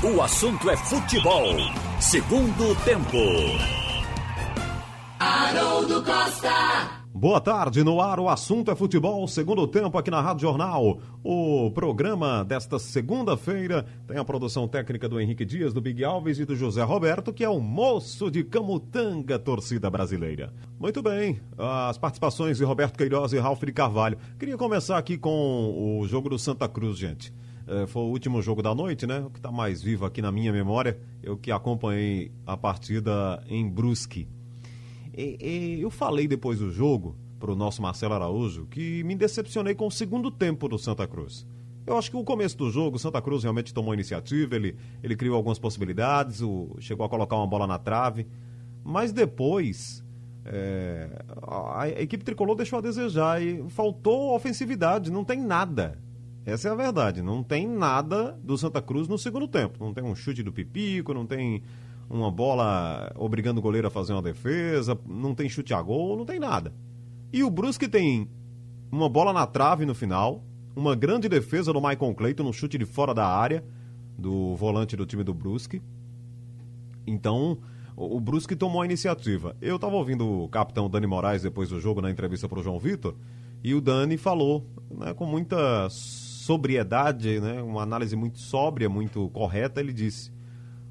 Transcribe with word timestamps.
O 0.00 0.22
assunto 0.22 0.70
é 0.70 0.76
futebol. 0.76 1.56
Segundo 1.98 2.72
tempo. 2.84 3.18
Haroldo 5.18 6.04
Costa. 6.04 7.02
Boa 7.12 7.40
tarde, 7.40 7.82
no 7.82 8.00
ar 8.00 8.20
o 8.20 8.28
assunto 8.28 8.70
é 8.70 8.76
futebol, 8.76 9.26
segundo 9.26 9.66
tempo 9.66 9.98
aqui 9.98 10.08
na 10.08 10.20
Rádio 10.20 10.42
Jornal. 10.42 11.00
O 11.24 11.68
programa 11.72 12.44
desta 12.44 12.78
segunda-feira 12.78 13.84
tem 14.06 14.16
a 14.16 14.24
produção 14.24 14.68
técnica 14.68 15.08
do 15.08 15.20
Henrique 15.20 15.44
Dias, 15.44 15.74
do 15.74 15.80
Big 15.80 16.04
Alves 16.04 16.38
e 16.38 16.44
do 16.44 16.54
José 16.54 16.84
Roberto, 16.84 17.32
que 17.32 17.42
é 17.42 17.48
o 17.48 17.58
moço 17.58 18.30
de 18.30 18.44
Camutanga, 18.44 19.36
torcida 19.36 19.90
brasileira. 19.90 20.54
Muito 20.78 21.02
bem, 21.02 21.40
as 21.58 21.98
participações 21.98 22.58
de 22.58 22.62
Roberto 22.62 22.96
Queiroz 22.96 23.32
e 23.32 23.38
Ralf 23.38 23.64
de 23.64 23.72
Carvalho. 23.72 24.16
Queria 24.38 24.56
começar 24.56 24.96
aqui 24.96 25.18
com 25.18 25.98
o 26.00 26.06
jogo 26.06 26.28
do 26.28 26.38
Santa 26.38 26.68
Cruz, 26.68 26.96
gente. 26.96 27.32
É, 27.68 27.86
foi 27.86 28.02
o 28.02 28.06
último 28.06 28.40
jogo 28.40 28.62
da 28.62 28.74
noite, 28.74 29.06
né? 29.06 29.20
O 29.20 29.30
que 29.30 29.38
está 29.38 29.52
mais 29.52 29.82
vivo 29.82 30.06
aqui 30.06 30.22
na 30.22 30.32
minha 30.32 30.50
memória, 30.50 30.98
eu 31.22 31.36
que 31.36 31.52
acompanhei 31.52 32.32
a 32.46 32.56
partida 32.56 33.44
em 33.46 33.68
Brusque. 33.68 34.26
E, 35.14 35.36
e, 35.38 35.82
eu 35.82 35.90
falei 35.90 36.26
depois 36.26 36.60
do 36.60 36.72
jogo 36.72 37.14
para 37.38 37.52
o 37.52 37.54
nosso 37.54 37.82
Marcelo 37.82 38.14
Araújo 38.14 38.66
que 38.66 39.04
me 39.04 39.14
decepcionei 39.14 39.74
com 39.74 39.86
o 39.86 39.90
segundo 39.90 40.30
tempo 40.30 40.66
do 40.66 40.78
Santa 40.78 41.06
Cruz. 41.06 41.46
Eu 41.86 41.98
acho 41.98 42.10
que 42.10 42.16
o 42.16 42.24
começo 42.24 42.56
do 42.56 42.70
jogo, 42.70 42.96
o 42.96 42.98
Santa 42.98 43.20
Cruz 43.20 43.42
realmente 43.42 43.74
tomou 43.74 43.92
iniciativa, 43.92 44.56
ele, 44.56 44.74
ele 45.02 45.14
criou 45.14 45.36
algumas 45.36 45.58
possibilidades, 45.58 46.40
o, 46.40 46.74
chegou 46.80 47.04
a 47.04 47.08
colocar 47.08 47.36
uma 47.36 47.46
bola 47.46 47.66
na 47.66 47.78
trave, 47.78 48.26
mas 48.82 49.12
depois 49.12 50.02
é, 50.44 51.22
a, 51.42 51.82
a, 51.82 51.88
equipe 51.88 52.24
tricolor 52.24 52.56
deixou 52.56 52.78
a 52.78 52.82
desejar 52.82 53.42
e 53.42 53.62
faltou 53.68 54.34
ofensividade, 54.34 55.10
não 55.10 55.24
tem 55.24 55.42
nada. 55.42 55.98
Essa 56.48 56.68
é 56.68 56.72
a 56.72 56.74
verdade, 56.74 57.20
não 57.20 57.42
tem 57.42 57.68
nada 57.68 58.32
do 58.42 58.56
Santa 58.56 58.80
Cruz 58.80 59.06
no 59.06 59.18
segundo 59.18 59.46
tempo. 59.46 59.84
Não 59.84 59.92
tem 59.92 60.02
um 60.02 60.14
chute 60.14 60.42
do 60.42 60.50
Pipico, 60.50 61.12
não 61.12 61.26
tem 61.26 61.62
uma 62.08 62.30
bola 62.30 63.12
obrigando 63.16 63.60
o 63.60 63.62
goleiro 63.62 63.86
a 63.86 63.90
fazer 63.90 64.14
uma 64.14 64.22
defesa, 64.22 64.98
não 65.06 65.34
tem 65.34 65.46
chute 65.46 65.74
a 65.74 65.82
gol, 65.82 66.16
não 66.16 66.24
tem 66.24 66.40
nada. 66.40 66.72
E 67.30 67.44
o 67.44 67.50
Brusque 67.50 67.86
tem 67.86 68.30
uma 68.90 69.10
bola 69.10 69.30
na 69.30 69.46
trave 69.46 69.84
no 69.84 69.94
final, 69.94 70.42
uma 70.74 70.96
grande 70.96 71.28
defesa 71.28 71.70
do 71.70 71.82
Michael 71.82 72.14
Clayton 72.14 72.44
no 72.44 72.52
chute 72.54 72.78
de 72.78 72.86
fora 72.86 73.12
da 73.12 73.26
área 73.26 73.62
do 74.16 74.56
volante 74.56 74.96
do 74.96 75.04
time 75.04 75.22
do 75.22 75.34
Brusque. 75.34 75.82
Então, 77.06 77.58
o 77.94 78.18
Brusque 78.18 78.56
tomou 78.56 78.80
a 78.80 78.86
iniciativa. 78.86 79.54
Eu 79.60 79.76
estava 79.76 79.96
ouvindo 79.96 80.26
o 80.26 80.48
capitão 80.48 80.88
Dani 80.88 81.06
Moraes 81.06 81.42
depois 81.42 81.68
do 81.68 81.78
jogo 81.78 82.00
na 82.00 82.10
entrevista 82.10 82.48
para 82.48 82.60
o 82.60 82.62
João 82.62 82.78
Vitor, 82.78 83.14
e 83.62 83.74
o 83.74 83.82
Dani 83.82 84.16
falou, 84.16 84.64
né, 84.90 85.12
com 85.12 85.26
muita 85.26 85.88
sobriedade, 86.48 87.40
né, 87.40 87.60
uma 87.60 87.82
análise 87.82 88.16
muito 88.16 88.38
sóbria, 88.38 88.88
muito 88.88 89.28
correta, 89.34 89.80
ele 89.80 89.92
disse: 89.92 90.32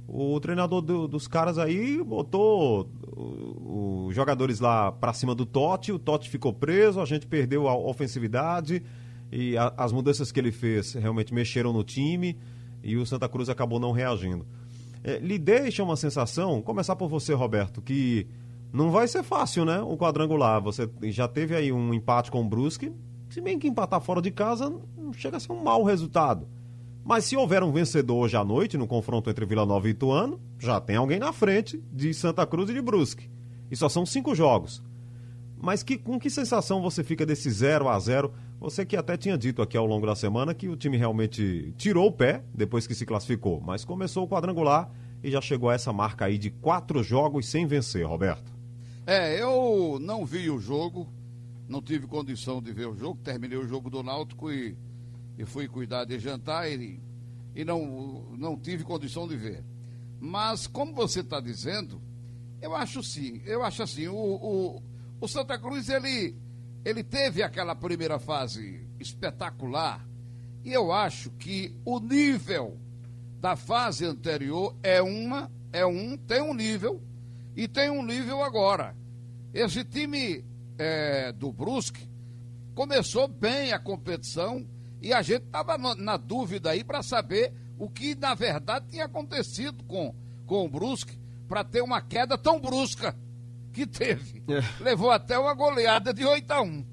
o 0.07 0.39
treinador 0.39 0.81
do, 0.83 1.07
dos 1.07 1.27
caras 1.27 1.57
aí 1.57 2.03
botou 2.03 2.87
os 3.15 4.13
jogadores 4.13 4.59
lá 4.59 4.91
para 4.91 5.13
cima 5.13 5.33
do 5.33 5.47
Totti, 5.47 5.91
o 5.91 5.97
Totti 5.97 6.29
ficou 6.29 6.53
preso, 6.53 7.01
a 7.01 7.05
gente 7.05 7.25
perdeu 7.25 7.67
a 7.67 7.75
ofensividade 7.75 8.83
e 9.31 9.57
a, 9.57 9.73
as 9.75 9.91
mudanças 9.91 10.31
que 10.31 10.39
ele 10.39 10.51
fez 10.51 10.93
realmente 10.93 11.33
mexeram 11.33 11.73
no 11.73 11.83
time 11.83 12.37
e 12.83 12.95
o 12.95 13.03
Santa 13.03 13.27
Cruz 13.27 13.49
acabou 13.49 13.79
não 13.79 13.91
reagindo. 13.91 14.45
É, 15.03 15.17
lhe 15.17 15.39
deixa 15.39 15.83
uma 15.83 15.95
sensação, 15.95 16.61
começar 16.61 16.95
por 16.95 17.09
você, 17.09 17.33
Roberto, 17.33 17.81
que 17.81 18.27
não 18.71 18.91
vai 18.91 19.07
ser 19.07 19.23
fácil, 19.23 19.65
né? 19.65 19.81
O 19.81 19.97
quadrangular. 19.97 20.61
Você 20.61 20.87
já 21.05 21.27
teve 21.27 21.55
aí 21.55 21.71
um 21.71 21.95
empate 21.95 22.29
com 22.29 22.41
o 22.41 22.47
Brusque, 22.47 22.93
se 23.37 23.41
bem 23.41 23.59
que 23.59 23.67
empatar 23.67 24.01
fora 24.01 24.19
de 24.19 24.31
casa 24.31 24.67
não 24.97 25.13
chega 25.13 25.37
a 25.37 25.39
ser 25.39 25.51
um 25.51 25.61
mau 25.61 25.83
resultado. 25.83 26.47
Mas 27.05 27.23
se 27.25 27.37
houver 27.37 27.61
um 27.61 27.71
vencedor 27.71 28.17
hoje 28.17 28.35
à 28.35 28.43
noite 28.43 28.79
no 28.79 28.87
confronto 28.87 29.29
entre 29.29 29.45
Vila 29.45 29.63
Nova 29.63 29.87
e 29.87 29.91
Ituano, 29.91 30.41
já 30.57 30.81
tem 30.81 30.95
alguém 30.95 31.19
na 31.19 31.31
frente 31.31 31.79
de 31.93 32.11
Santa 32.15 32.47
Cruz 32.47 32.67
e 32.71 32.73
de 32.73 32.81
Brusque. 32.81 33.29
E 33.69 33.75
só 33.75 33.87
são 33.87 34.07
cinco 34.07 34.33
jogos. 34.33 34.81
Mas 35.55 35.83
que, 35.83 35.99
com 35.99 36.19
que 36.19 36.31
sensação 36.31 36.81
você 36.81 37.03
fica 37.03 37.27
desse 37.27 37.47
0 37.51 37.87
a 37.87 37.99
0 37.99 38.33
Você 38.59 38.83
que 38.83 38.97
até 38.97 39.15
tinha 39.15 39.37
dito 39.37 39.61
aqui 39.61 39.77
ao 39.77 39.85
longo 39.85 40.07
da 40.07 40.15
semana 40.15 40.55
que 40.55 40.67
o 40.67 40.75
time 40.75 40.97
realmente 40.97 41.75
tirou 41.77 42.07
o 42.07 42.11
pé 42.11 42.43
depois 42.55 42.87
que 42.87 42.95
se 42.95 43.05
classificou, 43.05 43.61
mas 43.61 43.85
começou 43.85 44.23
o 44.23 44.27
quadrangular 44.27 44.89
e 45.23 45.29
já 45.29 45.41
chegou 45.41 45.69
a 45.69 45.75
essa 45.75 45.93
marca 45.93 46.25
aí 46.25 46.39
de 46.39 46.49
quatro 46.49 47.03
jogos 47.03 47.47
sem 47.47 47.67
vencer, 47.67 48.03
Roberto. 48.03 48.51
É, 49.05 49.39
eu 49.39 49.99
não 50.01 50.25
vi 50.25 50.49
o 50.49 50.59
jogo, 50.59 51.07
não 51.67 51.81
tive 51.81 52.07
condição 52.07 52.61
de 52.61 52.71
ver 52.71 52.87
o 52.87 52.95
jogo, 52.95 53.19
terminei 53.23 53.57
o 53.57 53.67
jogo 53.67 53.89
do 53.89 54.01
Náutico 54.01 54.51
e 54.51 54.77
e 55.37 55.45
fui 55.45 55.67
cuidar 55.67 56.05
de 56.05 56.17
jantar 56.17 56.69
e, 56.69 56.99
e 57.55 57.63
não, 57.63 58.25
não 58.35 58.57
tive 58.57 58.83
condição 58.83 59.27
de 59.27 59.37
ver. 59.37 59.63
Mas, 60.19 60.65
como 60.65 60.93
você 60.93 61.19
está 61.19 61.39
dizendo, 61.39 62.01
eu 62.59 62.75
acho 62.75 63.03
sim, 63.03 63.41
eu 63.45 63.63
acho 63.63 63.83
assim, 63.83 64.07
o, 64.07 64.15
o, 64.15 64.83
o, 65.21 65.27
Santa 65.27 65.59
Cruz, 65.59 65.89
ele, 65.89 66.35
ele 66.83 67.03
teve 67.03 67.43
aquela 67.43 67.75
primeira 67.75 68.17
fase 68.17 68.87
espetacular, 68.99 70.07
e 70.65 70.73
eu 70.73 70.91
acho 70.91 71.29
que 71.31 71.75
o 71.85 71.99
nível 71.99 72.75
da 73.39 73.55
fase 73.55 74.05
anterior 74.05 74.75
é 74.81 75.03
uma, 75.03 75.51
é 75.71 75.85
um, 75.85 76.17
tem 76.17 76.41
um 76.41 76.53
nível, 76.53 76.99
e 77.55 77.67
tem 77.67 77.91
um 77.91 78.03
nível 78.03 78.41
agora. 78.41 78.95
Esse 79.53 79.83
time 79.83 80.43
é, 80.77 81.31
do 81.31 81.51
Brusque 81.51 82.07
começou 82.77 83.27
bem 83.27 83.73
a 83.73 83.79
competição, 83.79 84.63
e 85.01 85.11
a 85.11 85.23
gente 85.23 85.45
estava 85.45 85.79
na 85.95 86.15
dúvida 86.15 86.69
aí 86.69 86.83
para 86.83 87.01
saber 87.01 87.51
o 87.75 87.89
que 87.89 88.13
na 88.13 88.35
verdade 88.35 88.89
tinha 88.89 89.05
acontecido 89.05 89.83
com, 89.83 90.13
com 90.45 90.63
o 90.63 90.69
Brusque 90.69 91.17
para 91.47 91.63
ter 91.63 91.81
uma 91.81 92.01
queda 92.01 92.37
tão 92.37 92.59
brusca 92.59 93.15
que 93.73 93.87
teve. 93.87 94.37
É. 94.47 94.63
Levou 94.81 95.11
até 95.11 95.37
uma 95.37 95.53
goleada 95.53 96.13
de 96.13 96.23
8 96.23 96.49
a 96.51 96.61
1. 96.61 96.85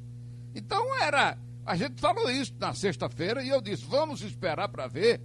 Então 0.56 1.00
era. 1.00 1.38
A 1.64 1.76
gente 1.76 2.00
falou 2.00 2.28
isso 2.28 2.52
na 2.58 2.74
sexta-feira 2.74 3.44
e 3.44 3.48
eu 3.48 3.60
disse: 3.60 3.84
vamos 3.84 4.22
esperar 4.22 4.68
para 4.68 4.88
ver, 4.88 5.20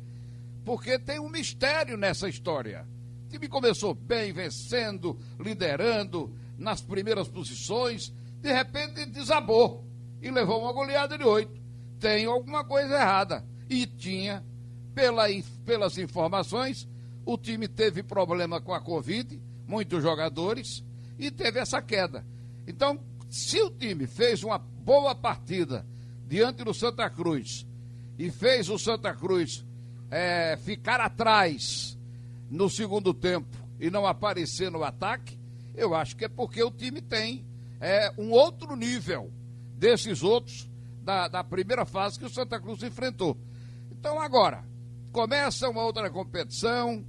porque 0.64 1.00
tem 1.00 1.20
um 1.20 1.28
mistério 1.28 1.98
nessa 1.98 2.30
história. 2.30 2.86
O 3.26 3.30
time 3.30 3.48
começou 3.48 3.96
bem, 3.96 4.32
vencendo, 4.32 5.20
liderando, 5.40 6.32
nas 6.56 6.82
primeiras 6.82 7.28
posições, 7.28 8.14
de 8.42 8.52
repente 8.52 9.06
desabou 9.06 9.86
e 10.22 10.30
levou 10.32 10.62
uma 10.62 10.74
goleada 10.74 11.18
de 11.18 11.24
8 11.24 11.60
tem 12.00 12.26
alguma 12.26 12.64
coisa 12.64 12.96
errada. 12.96 13.46
E 13.70 13.86
tinha, 13.86 14.44
pela, 14.96 15.26
pelas 15.66 15.98
informações, 15.98 16.88
o 17.26 17.38
time 17.38 17.68
teve 17.68 18.02
problema 18.02 18.62
com 18.62 18.74
a 18.74 18.80
Covid, 18.80 19.40
muitos 19.68 20.02
jogadores, 20.02 20.84
e 21.20 21.30
teve 21.30 21.60
essa 21.60 21.82
queda. 21.82 22.26
Então, 22.66 23.00
se 23.30 23.62
o 23.62 23.70
time 23.70 24.08
fez 24.08 24.44
uma 24.44 24.58
boa 24.58 25.14
partida 25.14 25.86
diante 26.26 26.64
do 26.64 26.74
Santa 26.74 27.10
Cruz 27.10 27.68
e 28.18 28.32
fez 28.32 28.70
o 28.70 28.80
Santa 28.80 29.14
Cruz 29.14 29.66
é, 30.10 30.58
ficar 30.58 31.00
atrás 31.00 31.98
no 32.50 32.70
segundo 32.70 33.14
tempo 33.14 33.56
e 33.80 33.92
não 33.92 34.08
aparecer 34.08 34.72
no 34.72 34.84
ataque, 34.84 35.38
eu 35.76 35.94
acho 35.94 36.16
que 36.16 36.26
é 36.26 36.30
porque 36.30 36.64
o 36.64 36.72
time 36.72 37.02
tem 37.02 37.46
é, 37.80 38.12
um 38.18 38.32
outro 38.32 38.76
nível 38.76 39.32
desses 39.78 40.24
outros 40.24 40.70
da, 41.02 41.28
da 41.28 41.44
primeira 41.44 41.86
fase 41.86 42.20
que 42.20 42.26
o 42.26 42.30
Santa 42.30 42.60
Cruz 42.60 42.84
enfrentou. 42.84 43.38
Então 43.92 44.20
agora, 44.20 44.64
começa 45.12 45.70
uma 45.70 45.84
outra 45.84 46.10
competição, 46.10 47.06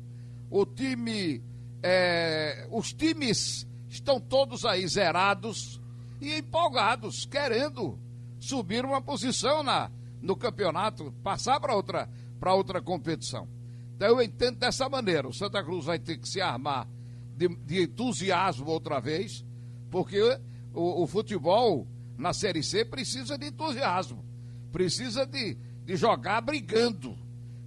o 0.49 0.65
time, 0.65 1.43
é, 1.83 2.67
os 2.71 2.93
times 2.93 3.67
estão 3.89 4.21
todos 4.21 4.65
aí 4.65 4.87
zerados 4.87 5.81
e 6.21 6.35
empolgados, 6.39 7.27
querendo 7.27 7.99
subir 8.39 8.85
uma 8.85 9.03
posição 9.03 9.63
na, 9.63 9.91
no 10.23 10.37
campeonato, 10.37 11.13
passar 11.23 11.61
para 11.61 11.75
outra, 11.75 12.09
outra 12.47 12.81
competição. 12.81 13.49
Então 13.97 14.09
eu 14.09 14.23
entendo 14.23 14.59
dessa 14.59 14.89
maneira, 14.89 15.29
o 15.29 15.35
Santa 15.35 15.63
Cruz 15.63 15.85
vai 15.85 15.99
ter 15.99 16.17
que 16.17 16.29
se 16.29 16.41
armar 16.41 16.89
de, 17.37 17.49
de 17.49 17.83
entusiasmo 17.83 18.71
outra 18.71 19.01
vez, 19.01 19.45
porque 19.91 20.39
o, 20.75 21.03
o 21.03 21.07
futebol 21.07 21.87
na 22.17 22.33
Série 22.33 22.63
C 22.63 22.85
precisa 22.85 23.37
de 23.39 23.47
entusiasmo, 23.47 24.25
precisa 24.73 25.27
de, 25.27 25.57
de 25.85 25.97
jogar 25.97 26.41
brigando. 26.41 27.17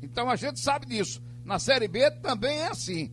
Então 0.02 0.30
a 0.30 0.36
gente 0.36 0.60
sabe 0.60 0.86
disso. 0.86 1.22
Na 1.44 1.60
Série 1.60 1.88
B 1.88 2.10
também 2.12 2.60
é 2.60 2.68
assim. 2.68 3.12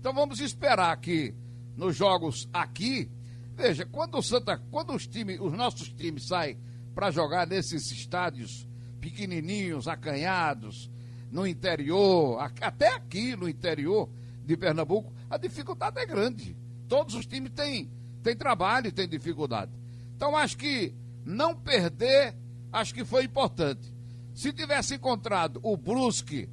Então 0.00 0.12
vamos 0.12 0.40
esperar 0.40 0.96
que 0.96 1.34
nos 1.76 1.94
jogos 1.94 2.48
aqui, 2.52 3.10
veja, 3.54 3.86
quando 3.86 4.18
o 4.18 4.22
Santa, 4.22 4.58
quando 4.70 4.94
os 4.94 5.06
times, 5.06 5.38
os 5.40 5.52
nossos 5.52 5.88
times 5.90 6.26
saem 6.26 6.58
para 6.94 7.10
jogar 7.10 7.46
nesses 7.46 7.90
estádios 7.92 8.68
pequenininhos, 9.00 9.86
acanhados, 9.86 10.90
no 11.30 11.46
interior, 11.46 12.38
até 12.60 12.94
aqui 12.94 13.36
no 13.36 13.48
interior 13.48 14.08
de 14.44 14.56
Pernambuco, 14.56 15.12
a 15.28 15.36
dificuldade 15.36 16.00
é 16.00 16.06
grande. 16.06 16.56
Todos 16.88 17.14
os 17.14 17.26
times 17.26 17.52
têm, 17.52 17.90
têm 18.22 18.36
trabalho 18.36 18.92
têm 18.92 19.08
dificuldade. 19.08 19.72
Então 20.16 20.36
acho 20.36 20.56
que 20.56 20.94
não 21.24 21.54
perder, 21.54 22.34
acho 22.72 22.94
que 22.94 23.04
foi 23.04 23.24
importante. 23.24 23.92
Se 24.34 24.52
tivesse 24.52 24.94
encontrado 24.94 25.60
o 25.62 25.76
Brusque 25.76 26.48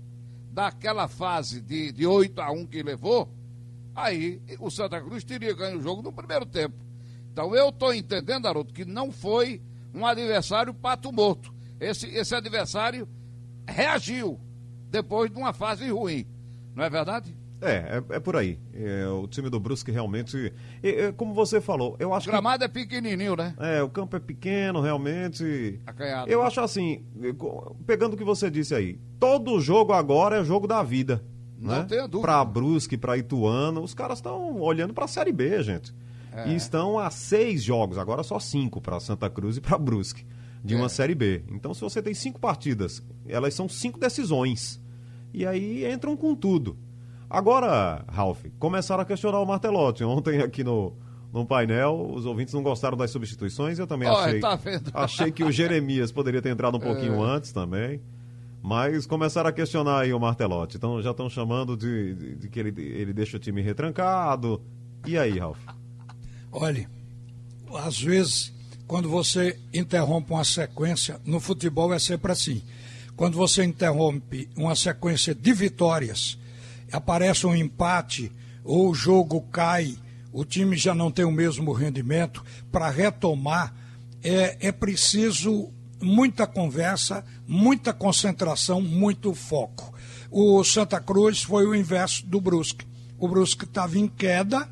daquela 0.51 1.07
fase 1.07 1.61
de, 1.61 1.91
de 1.91 2.05
8 2.05 2.41
a 2.41 2.51
1 2.51 2.65
que 2.67 2.81
levou, 2.81 3.33
aí 3.93 4.41
o 4.59 4.69
Santa 4.69 5.01
Cruz 5.01 5.23
teria 5.23 5.53
ganho 5.53 5.79
o 5.79 5.81
jogo 5.81 6.01
no 6.01 6.11
primeiro 6.11 6.45
tempo. 6.45 6.75
Então 7.31 7.55
eu 7.55 7.69
estou 7.69 7.93
entendendo, 7.93 8.47
Haroldo, 8.47 8.73
que 8.73 8.85
não 8.85 9.11
foi 9.11 9.61
um 9.93 10.05
adversário 10.05 10.73
pato 10.73 11.11
morto. 11.11 11.53
Esse, 11.79 12.07
esse 12.07 12.33
adversário 12.33 13.07
reagiu 13.67 14.39
depois 14.89 15.29
de 15.29 15.37
uma 15.37 15.53
fase 15.53 15.89
ruim. 15.89 16.25
Não 16.73 16.83
é 16.83 16.89
verdade? 16.89 17.35
É, 17.69 18.03
é, 18.09 18.15
é 18.15 18.19
por 18.19 18.35
aí. 18.35 18.59
É, 18.73 19.07
o 19.07 19.27
time 19.27 19.49
do 19.49 19.59
Brusque 19.59 19.91
realmente. 19.91 20.53
É, 20.83 21.11
como 21.11 21.33
você 21.33 21.59
falou, 21.59 21.95
eu 21.99 22.13
acho 22.13 22.29
o 22.29 22.31
gramado 22.31 22.59
que... 22.59 22.65
é 22.65 22.67
pequenininho, 22.67 23.35
né? 23.35 23.53
É, 23.59 23.81
o 23.81 23.89
campo 23.89 24.15
é 24.15 24.19
pequeno, 24.19 24.81
realmente. 24.81 25.79
Acanhado. 25.85 26.29
Eu 26.29 26.41
acho 26.41 26.61
assim, 26.61 27.05
pegando 27.85 28.13
o 28.13 28.17
que 28.17 28.23
você 28.23 28.49
disse 28.49 28.73
aí, 28.73 28.99
todo 29.19 29.59
jogo 29.59 29.93
agora 29.93 30.37
é 30.37 30.43
jogo 30.43 30.67
da 30.67 30.81
vida. 30.83 31.23
Não 31.57 31.79
né? 31.79 31.85
tenho 31.87 32.07
dúvida. 32.07 32.21
Pra 32.21 32.45
Brusque, 32.45 32.97
pra 32.97 33.17
Ituano, 33.17 33.81
os 33.81 33.93
caras 33.93 34.19
estão 34.19 34.59
olhando 34.59 34.93
pra 34.93 35.07
Série 35.07 35.31
B, 35.31 35.63
gente. 35.63 35.93
É. 36.31 36.49
E 36.49 36.55
estão 36.55 36.99
a 36.99 37.09
seis 37.09 37.63
jogos, 37.63 37.97
agora 37.97 38.21
só 38.21 38.39
cinco 38.39 38.81
para 38.81 38.99
Santa 38.99 39.29
Cruz 39.29 39.55
e 39.55 39.61
para 39.61 39.77
Brusque, 39.77 40.25
de 40.63 40.75
uma 40.75 40.87
é. 40.87 40.89
Série 40.89 41.15
B. 41.15 41.43
Então, 41.49 41.73
se 41.73 41.81
você 41.81 42.01
tem 42.01 42.13
cinco 42.13 42.39
partidas, 42.39 43.01
elas 43.25 43.53
são 43.53 43.69
cinco 43.69 43.99
decisões. 43.99 44.81
E 45.33 45.45
aí 45.45 45.89
entram 45.91 46.15
com 46.15 46.35
tudo. 46.35 46.77
Agora, 47.35 48.05
Ralf, 48.07 48.45
começaram 48.57 49.03
a 49.03 49.05
questionar 49.05 49.41
o 49.41 49.45
Martelotti. 49.45 50.05
Ontem 50.05 50.39
aqui 50.39 50.63
no, 50.63 50.93
no 51.33 51.45
painel, 51.45 52.09
os 52.13 52.25
ouvintes 52.25 52.53
não 52.53 52.63
gostaram 52.63 52.95
das 52.95 53.11
substituições. 53.11 53.77
Eu 53.77 53.85
também 53.85 54.07
achei, 54.07 54.39
tá 54.39 54.57
achei 54.93 55.31
que 55.33 55.43
o 55.43 55.51
Jeremias 55.51 56.13
poderia 56.13 56.41
ter 56.41 56.47
entrado 56.47 56.77
um 56.77 56.79
pouquinho 56.81 57.25
é. 57.25 57.35
antes 57.35 57.51
também. 57.51 57.99
Mas 58.63 59.05
começaram 59.05 59.49
a 59.49 59.51
questionar 59.51 59.99
aí 59.99 60.13
o 60.13 60.19
Martelotti. 60.19 60.77
Então 60.77 61.01
já 61.01 61.11
estão 61.11 61.29
chamando 61.29 61.75
de, 61.75 62.15
de, 62.15 62.35
de, 62.35 62.49
que 62.49 62.57
ele, 62.57 62.69
ele 62.81 63.11
deixa 63.11 63.35
o 63.35 63.39
time 63.39 63.61
retrancado. 63.61 64.61
E 65.05 65.17
aí, 65.17 65.37
Ralf? 65.37 65.59
Olhe, 66.53 66.87
às 67.73 67.99
vezes, 68.01 68.53
quando 68.87 69.09
você 69.09 69.59
interrompe 69.73 70.31
uma 70.31 70.45
sequência, 70.45 71.19
no 71.25 71.41
futebol 71.41 71.93
é 71.93 71.99
sempre 71.99 72.31
assim. 72.31 72.63
Quando 73.17 73.35
você 73.35 73.61
interrompe 73.65 74.47
uma 74.55 74.73
sequência 74.73 75.35
de 75.35 75.51
vitórias, 75.51 76.39
aparece 76.91 77.45
um 77.45 77.55
empate 77.55 78.31
ou 78.63 78.89
o 78.89 78.93
jogo 78.93 79.41
cai, 79.51 79.95
o 80.31 80.43
time 80.43 80.75
já 80.75 80.93
não 80.93 81.11
tem 81.11 81.23
o 81.23 81.31
mesmo 81.31 81.71
rendimento, 81.71 82.43
para 82.71 82.89
retomar 82.89 83.73
é, 84.23 84.57
é 84.67 84.71
preciso 84.71 85.71
muita 86.01 86.45
conversa, 86.47 87.23
muita 87.47 87.93
concentração, 87.93 88.81
muito 88.81 89.33
foco. 89.33 89.93
O 90.31 90.63
Santa 90.63 90.99
Cruz 90.99 91.43
foi 91.43 91.65
o 91.65 91.75
inverso 91.75 92.25
do 92.25 92.41
Brusque. 92.41 92.85
O 93.17 93.27
Brusque 93.27 93.65
estava 93.65 93.97
em 93.97 94.07
queda 94.07 94.67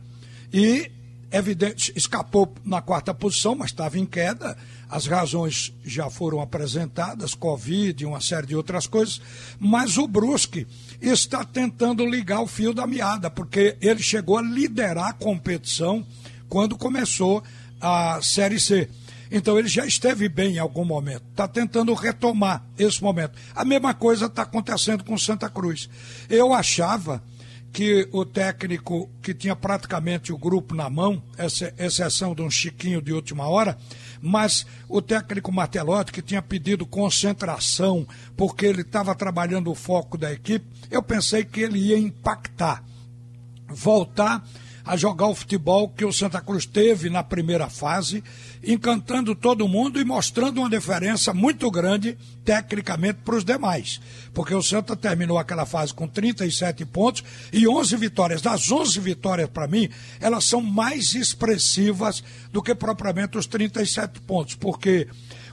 e 0.51 0.91
evidente, 1.33 1.91
escapou 1.95 2.53
na 2.63 2.81
quarta 2.81 3.13
posição, 3.13 3.55
mas 3.55 3.71
estava 3.71 3.97
em 3.97 4.05
queda. 4.05 4.55
As 4.87 5.07
razões 5.07 5.73
já 5.83 6.09
foram 6.09 6.39
apresentadas, 6.39 7.33
Covid 7.33 8.05
uma 8.05 8.21
série 8.21 8.47
de 8.47 8.55
outras 8.55 8.85
coisas. 8.85 9.19
Mas 9.59 9.97
o 9.97 10.07
Brusque 10.07 10.67
está 11.01 11.43
tentando 11.43 12.05
ligar 12.05 12.41
o 12.41 12.47
fio 12.47 12.73
da 12.73 12.85
meada, 12.85 13.31
porque 13.31 13.75
ele 13.81 14.03
chegou 14.03 14.37
a 14.37 14.41
liderar 14.41 15.07
a 15.07 15.13
competição 15.13 16.05
quando 16.47 16.77
começou 16.77 17.43
a 17.81 18.21
Série 18.21 18.59
C. 18.59 18.87
Então 19.31 19.57
ele 19.57 19.67
já 19.67 19.83
esteve 19.83 20.29
bem 20.29 20.53
em 20.53 20.59
algum 20.59 20.85
momento, 20.85 21.23
está 21.31 21.47
tentando 21.47 21.91
retomar 21.95 22.63
esse 22.77 23.01
momento. 23.01 23.33
A 23.55 23.65
mesma 23.65 23.91
coisa 23.91 24.27
está 24.27 24.43
acontecendo 24.43 25.03
com 25.03 25.17
Santa 25.17 25.49
Cruz. 25.49 25.89
Eu 26.29 26.53
achava 26.53 27.23
que 27.73 28.07
o 28.11 28.23
técnico 28.23 29.09
que 29.19 29.33
tinha 29.33 29.55
praticamente 29.55 30.31
o 30.31 30.37
grupo 30.37 30.75
na 30.75 30.91
mão, 30.91 31.23
exceção 31.79 32.35
de 32.35 32.43
um 32.43 32.49
Chiquinho 32.49 33.01
de 33.01 33.11
última 33.11 33.47
hora, 33.47 33.75
mas 34.21 34.63
o 34.87 35.01
técnico 35.01 35.51
Martelotti, 35.51 36.11
que 36.11 36.21
tinha 36.21 36.41
pedido 36.41 36.85
concentração, 36.85 38.07
porque 38.37 38.67
ele 38.67 38.81
estava 38.81 39.15
trabalhando 39.15 39.71
o 39.71 39.75
foco 39.75 40.19
da 40.19 40.31
equipe, 40.31 40.63
eu 40.91 41.01
pensei 41.01 41.43
que 41.43 41.61
ele 41.61 41.79
ia 41.79 41.97
impactar, 41.97 42.83
voltar 43.67 44.47
a 44.85 44.97
jogar 44.97 45.27
o 45.27 45.35
futebol 45.35 45.87
que 45.87 46.03
o 46.03 46.11
Santa 46.11 46.41
Cruz 46.41 46.65
teve 46.65 47.09
na 47.09 47.23
primeira 47.23 47.69
fase, 47.69 48.23
encantando 48.63 49.33
todo 49.33 49.67
mundo 49.67 49.99
e 49.99 50.03
mostrando 50.03 50.59
uma 50.59 50.69
diferença 50.69 51.33
muito 51.33 51.71
grande 51.71 52.17
tecnicamente 52.43 53.19
para 53.23 53.35
os 53.35 53.45
demais. 53.45 54.01
Porque 54.33 54.53
o 54.53 54.61
Santa 54.61 54.95
terminou 54.95 55.37
aquela 55.37 55.65
fase 55.65 55.93
com 55.93 56.07
37 56.07 56.85
pontos 56.85 57.23
e 57.51 57.67
11 57.67 57.95
vitórias. 57.95 58.41
Das 58.41 58.69
11 58.69 58.99
vitórias, 58.99 59.49
para 59.49 59.67
mim, 59.67 59.89
elas 60.19 60.43
são 60.43 60.61
mais 60.61 61.15
expressivas 61.15 62.23
do 62.51 62.61
que 62.61 62.75
propriamente 62.75 63.37
os 63.37 63.47
37 63.47 64.19
pontos, 64.21 64.55
porque 64.55 65.07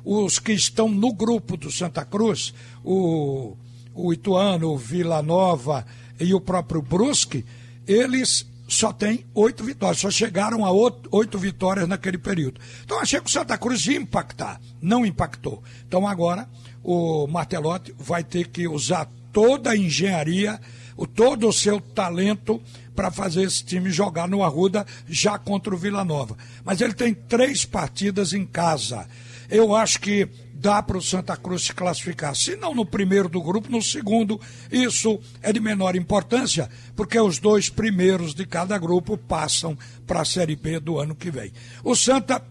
os 0.04 0.38
que 0.38 0.52
estão 0.52 0.88
no 0.88 1.12
grupo 1.12 1.56
do 1.56 1.70
Santa 1.70 2.04
Cruz, 2.04 2.52
o, 2.82 3.56
o 3.94 4.12
Ituano, 4.12 4.72
o 4.72 4.78
Vila 4.78 5.22
Nova 5.22 5.86
e 6.18 6.34
o 6.34 6.40
próprio 6.40 6.82
Brusque, 6.82 7.44
eles 7.86 8.49
só 8.70 8.92
tem 8.92 9.26
oito 9.34 9.64
vitórias, 9.64 9.98
só 9.98 10.10
chegaram 10.10 10.64
a 10.64 10.70
oito 10.70 11.36
vitórias 11.36 11.88
naquele 11.88 12.16
período. 12.16 12.60
Então 12.84 13.00
achei 13.00 13.20
que 13.20 13.26
o 13.26 13.30
Santa 13.30 13.58
Cruz 13.58 13.84
ia 13.86 13.98
impactar, 13.98 14.60
não 14.80 15.04
impactou. 15.04 15.60
Então 15.86 16.06
agora 16.06 16.48
o 16.82 17.26
Martelotti 17.26 17.92
vai 17.98 18.22
ter 18.22 18.46
que 18.46 18.68
usar 18.68 19.08
toda 19.32 19.70
a 19.70 19.76
engenharia, 19.76 20.60
o, 20.96 21.04
todo 21.04 21.48
o 21.48 21.52
seu 21.52 21.80
talento 21.80 22.62
para 22.94 23.10
fazer 23.10 23.42
esse 23.42 23.64
time 23.64 23.90
jogar 23.90 24.28
no 24.28 24.44
Arruda 24.44 24.86
já 25.08 25.36
contra 25.36 25.74
o 25.74 25.78
Vila 25.78 26.04
Nova. 26.04 26.36
Mas 26.64 26.80
ele 26.80 26.94
tem 26.94 27.12
três 27.12 27.64
partidas 27.64 28.32
em 28.32 28.46
casa. 28.46 29.08
Eu 29.50 29.74
acho 29.74 30.00
que 30.00 30.28
dá 30.60 30.82
para 30.82 30.98
o 30.98 31.02
Santa 31.02 31.36
Cruz 31.36 31.62
se 31.62 31.72
classificar. 31.72 32.36
Se 32.36 32.54
não 32.54 32.74
no 32.74 32.84
primeiro 32.84 33.28
do 33.28 33.42
grupo, 33.42 33.70
no 33.70 33.80
segundo. 33.80 34.38
Isso 34.70 35.18
é 35.42 35.52
de 35.52 35.58
menor 35.58 35.96
importância, 35.96 36.68
porque 36.94 37.18
os 37.18 37.38
dois 37.38 37.70
primeiros 37.70 38.34
de 38.34 38.44
cada 38.46 38.76
grupo 38.78 39.16
passam 39.16 39.76
para 40.06 40.20
a 40.20 40.24
Série 40.24 40.54
B 40.54 40.78
do 40.78 40.98
ano 40.98 41.14
que 41.14 41.30
vem. 41.30 41.50
O 41.82 41.96
Santa, 41.96 42.44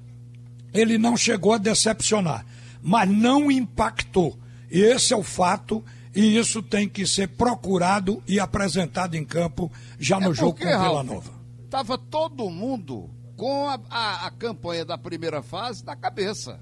ele 0.73 0.97
não 0.97 1.15
chegou 1.15 1.53
a 1.53 1.59
decepcionar, 1.59 2.45
mas 2.81 3.07
não 3.07 3.51
impactou. 3.51 4.37
E 4.71 4.81
esse 4.81 5.13
é 5.13 5.17
o 5.17 5.23
fato, 5.23 5.83
e 6.15 6.35
isso 6.35 6.63
tem 6.63 6.89
que 6.89 7.05
ser 7.05 7.27
procurado 7.29 8.23
e 8.27 8.39
apresentado 8.39 9.15
em 9.15 9.23
campo 9.23 9.71
já 9.99 10.17
é 10.17 10.21
no 10.21 10.33
jogo 10.33 10.57
com 10.57 10.65
Vila 10.65 11.03
Nova. 11.03 11.31
Estava 11.63 11.97
todo 11.97 12.49
mundo 12.49 13.07
com 13.37 13.69
a, 13.69 13.79
a, 13.89 14.25
a 14.25 14.31
campanha 14.31 14.83
da 14.83 14.97
primeira 14.97 15.43
fase 15.43 15.85
na 15.85 15.95
cabeça 15.95 16.59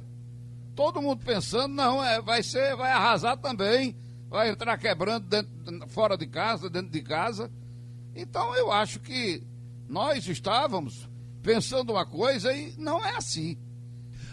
todo 0.78 1.02
mundo 1.02 1.26
pensando, 1.26 1.74
não, 1.74 2.06
é, 2.06 2.22
vai 2.22 2.44
ser, 2.44 2.76
vai 2.76 2.92
arrasar 2.92 3.36
também, 3.36 3.96
vai 4.30 4.52
entrar 4.52 4.78
quebrando 4.78 5.26
dentro, 5.26 5.50
fora 5.90 6.16
de 6.16 6.28
casa, 6.28 6.70
dentro 6.70 6.92
de 6.92 7.02
casa. 7.02 7.50
Então 8.16 8.56
eu 8.56 8.72
acho 8.72 9.00
que 9.00 9.42
nós 9.90 10.28
estávamos 10.28 11.10
pensando 11.42 11.94
uma 11.94 12.06
coisa 12.06 12.54
e 12.54 12.76
não 12.78 13.04
é 13.04 13.18
assim. 13.18 13.58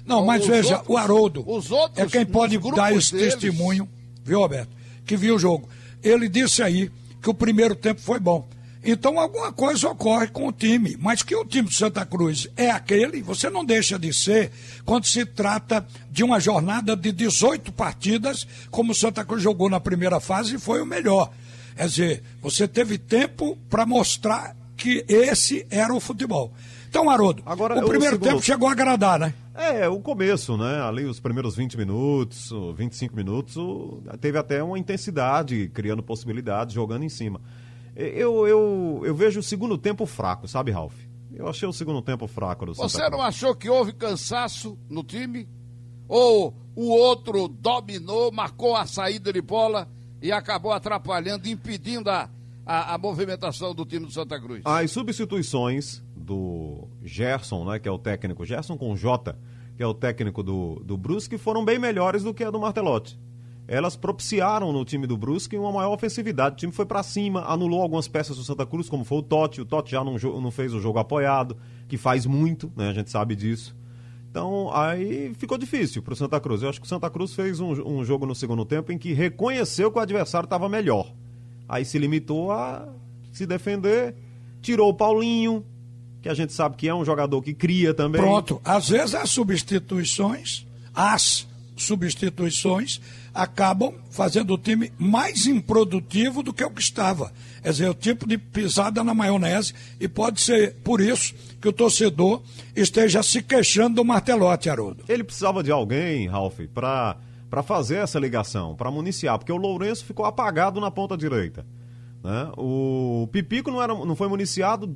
Não, 0.05 0.27
mas 0.27 0.47
veja, 0.47 0.77
outros, 0.77 0.95
o 0.95 0.99
Haroldo 0.99 1.45
os 1.47 1.71
outros, 1.71 1.99
é 1.99 2.07
quem 2.07 2.27
pode 2.27 2.59
dar 2.73 2.93
esse 2.93 3.13
deles... 3.13 3.33
testemunho, 3.33 3.89
viu, 4.23 4.41
Roberto? 4.41 4.77
Que 5.07 5.17
viu 5.17 5.37
o 5.37 5.39
jogo. 5.39 5.67
Ele 6.03 6.29
disse 6.29 6.63
aí 6.63 6.93
que 7.23 7.31
o 7.31 7.35
primeiro 7.35 7.75
tempo 7.75 8.03
foi 8.03 8.21
bom. 8.21 8.47
Então 8.85 9.19
alguma 9.19 9.51
coisa 9.51 9.89
ocorre 9.89 10.29
com 10.29 10.47
o 10.47 10.53
time. 10.53 10.97
Mas 11.01 11.23
que 11.23 11.35
o 11.35 11.45
time 11.45 11.69
de 11.69 11.75
Santa 11.75 12.05
Cruz 12.05 12.49
é 12.57 12.71
aquele, 12.71 13.23
você 13.23 13.49
não 13.49 13.65
deixa 13.65 13.99
de 13.99 14.13
ser 14.13 14.53
quando 14.85 15.07
se 15.07 15.25
trata 15.25 15.87
de 16.11 16.23
uma 16.23 16.39
jornada 16.39 16.95
de 16.95 17.11
18 17.11 17.73
partidas, 17.73 18.47
como 18.71 18.93
o 18.93 18.95
Santa 18.95 19.25
Cruz 19.25 19.43
jogou 19.43 19.71
na 19.71 19.81
primeira 19.81 20.21
fase 20.21 20.57
e 20.57 20.59
foi 20.59 20.83
o 20.83 20.87
melhor. 20.87 21.31
Quer 21.75 21.89
dizer, 21.89 22.23
você 22.43 22.69
teve 22.69 22.99
tempo 22.99 23.59
para 23.71 23.87
mostrar 23.87 24.55
que 24.77 25.05
esse 25.09 25.67
era 25.71 25.95
o 25.95 26.01
futebol. 26.01 26.53
Então, 26.89 27.11
Haroldo, 27.11 27.43
Agora, 27.45 27.75
o 27.75 27.89
primeiro 27.89 28.17
o 28.17 28.19
segundo... 28.19 28.31
tempo 28.31 28.43
chegou 28.43 28.69
a 28.69 28.73
agradar, 28.73 29.19
né? 29.19 29.35
É, 29.53 29.89
o 29.89 29.99
começo, 29.99 30.57
né? 30.57 30.81
Ali 30.83 31.05
os 31.05 31.19
primeiros 31.19 31.57
20 31.57 31.77
minutos, 31.77 32.53
25 32.77 33.17
minutos, 33.17 33.57
teve 34.21 34.39
até 34.39 34.63
uma 34.63 34.79
intensidade, 34.79 35.71
criando 35.75 36.03
possibilidades, 36.03 36.75
jogando 36.75 37.05
em 37.05 37.09
cima. 37.09 37.41
Eu, 37.97 38.47
eu, 38.47 39.03
eu 39.05 39.15
vejo 39.15 39.41
o 39.41 39.43
segundo 39.43 39.79
tempo 39.79 40.05
fraco, 40.05 40.49
sabe, 40.49 40.71
Ralf? 40.71 40.95
Eu 41.33 41.49
achei 41.49 41.69
o 41.69 41.73
segundo 41.73 42.01
tempo 42.03 42.27
fraco 42.27 42.67
do 42.67 42.75
Você 42.75 43.09
não 43.09 43.21
achou 43.21 43.55
que 43.55 43.69
houve 43.69 43.93
cansaço 43.93 44.79
no 44.89 45.03
time? 45.03 45.49
Ou 46.09 46.55
o 46.77 46.91
outro 46.91 47.49
dominou, 47.49 48.31
marcou 48.31 48.77
a 48.77 48.87
saída 48.87 49.33
de 49.33 49.41
bola 49.41 49.89
e 50.23 50.31
acabou 50.31 50.73
atrapalhando, 50.73 51.49
impedindo 51.49 52.11
a, 52.11 52.31
a, 52.65 52.95
a 52.95 52.99
movimentação 52.99 53.75
do 53.75 53.85
time 53.85 54.07
do 54.07 54.13
Santa 54.13 54.41
Cruz? 54.41 54.63
As 54.65 54.91
substituições 54.91 56.03
do 56.17 56.89
Gerson, 57.03 57.65
né, 57.65 57.79
que 57.79 57.89
é 57.89 57.93
o 57.93 57.99
técnico, 57.99 58.45
Gerson 58.45 58.77
com 58.77 58.97
J, 58.97 59.37
que 59.77 59.83
é 59.83 59.87
o 59.87 59.95
técnico 59.95 60.43
do, 60.43 60.81
do 60.85 60.97
Brusque, 60.97 61.37
foram 61.37 61.65
bem 61.65 61.79
melhores 61.79 62.23
do 62.23 62.33
que 62.33 62.45
a 62.45 62.51
do 62.51 62.61
Martelotti. 62.61 63.19
Elas 63.67 63.97
propiciaram 63.97 64.73
no 64.73 64.85
time 64.85 65.07
do 65.07 65.17
Brusque 65.17 65.57
uma 65.57 65.73
maior 65.73 65.93
ofensividade. 65.93 66.55
O 66.55 66.59
time 66.59 66.73
foi 66.73 66.85
para 66.85 67.03
cima, 67.03 67.45
anulou 67.47 67.81
algumas 67.81 68.07
peças 68.07 68.37
do 68.37 68.45
Santa 68.45 68.67
Cruz, 68.67 68.89
como 68.89 69.05
foi 69.05 69.19
o 69.19 69.23
Totti. 69.23 69.61
O 69.61 69.65
Totti 69.65 69.93
já 69.93 70.05
não, 70.05 70.17
não 70.19 70.51
fez 70.51 70.75
o 70.75 70.81
jogo 70.81 70.99
apoiado, 70.99 71.57
que 71.89 71.97
faz 71.97 72.27
muito, 72.27 72.71
né? 72.77 72.91
A 72.91 72.93
gente 72.93 73.11
sabe 73.11 73.35
disso. 73.35 73.75
Então, 74.31 74.71
aí 74.75 75.33
ficou 75.35 75.57
difícil 75.57 76.03
para 76.03 76.13
o 76.13 76.17
Santa 76.17 76.41
Cruz. 76.41 76.63
Eu 76.63 76.69
acho 76.69 76.81
que 76.81 76.87
o 76.87 76.89
Santa 76.89 77.09
Cruz 77.09 77.35
fez 77.35 77.61
um, 77.61 77.71
um 77.71 78.05
jogo 78.05 78.27
no 78.27 78.35
segundo 78.35 78.65
tempo 78.65 78.93
em 78.93 78.99
que 78.99 79.13
reconheceu 79.13 79.91
que 79.91 79.99
o 79.99 80.03
adversário 80.03 80.47
estava 80.47 80.69
melhor. 80.69 81.13
Aí 81.69 81.85
se 81.85 81.99
limitou 81.99 82.51
a 82.51 82.87
se 83.33 83.47
defender, 83.47 84.15
tirou 84.61 84.91
o 84.91 84.95
Paulinho, 84.95 85.65
que 86.21 86.29
a 86.29 86.35
gente 86.35 86.53
sabe 86.53 86.77
que 86.77 86.89
é 86.89 86.95
um 86.95 87.05
jogador 87.05 87.41
que 87.43 87.55
cria 87.55 87.95
também. 87.95 88.21
Pronto, 88.21 88.61
às 88.65 88.89
vezes 88.89 89.15
as 89.15 89.31
substituições, 89.31 90.67
as 90.95 91.47
substituições 91.77 93.01
acabam 93.33 93.95
fazendo 94.11 94.55
o 94.55 94.59
time 94.59 94.93
mais 94.99 95.47
improdutivo 95.47 96.43
do 96.43 96.53
que 96.53 96.65
o 96.65 96.71
que 96.71 96.81
estava. 96.81 97.33
Quer 97.63 97.71
dizer, 97.71 97.89
o 97.89 97.95
tipo 97.95 98.29
de 98.29 98.39
pisada 98.39 99.03
na 99.03 99.15
maionese 99.15 99.75
e 99.99 100.07
pode 100.07 100.41
ser 100.41 100.75
por 100.85 101.01
isso 101.01 101.35
que 101.61 101.69
o 101.69 101.73
torcedor 101.73 102.43
esteja 102.77 103.23
se 103.23 103.43
queixando 103.43 103.97
do 103.97 104.05
martelote, 104.05 104.69
Haroldo. 104.69 105.05
Ele 105.09 105.25
precisava 105.25 105.63
de 105.63 105.73
alguém, 105.73 106.29
Ralf, 106.29 106.61
para 106.73 107.63
fazer 107.63 107.97
essa 107.97 108.19
ligação, 108.19 108.75
para 108.77 108.91
municiar, 108.91 109.39
porque 109.39 109.53
o 109.53 109.57
Lourenço 109.57 110.05
ficou 110.05 110.27
apagado 110.27 110.81
na 110.81 110.91
ponta 110.91 111.17
direita. 111.17 111.65
Né? 112.25 112.51
O 112.57 113.29
Pipico 113.31 113.71
não, 113.71 113.83
era, 113.83 113.95
não 113.95 114.17
foi 114.17 114.29
municiado 114.29 114.87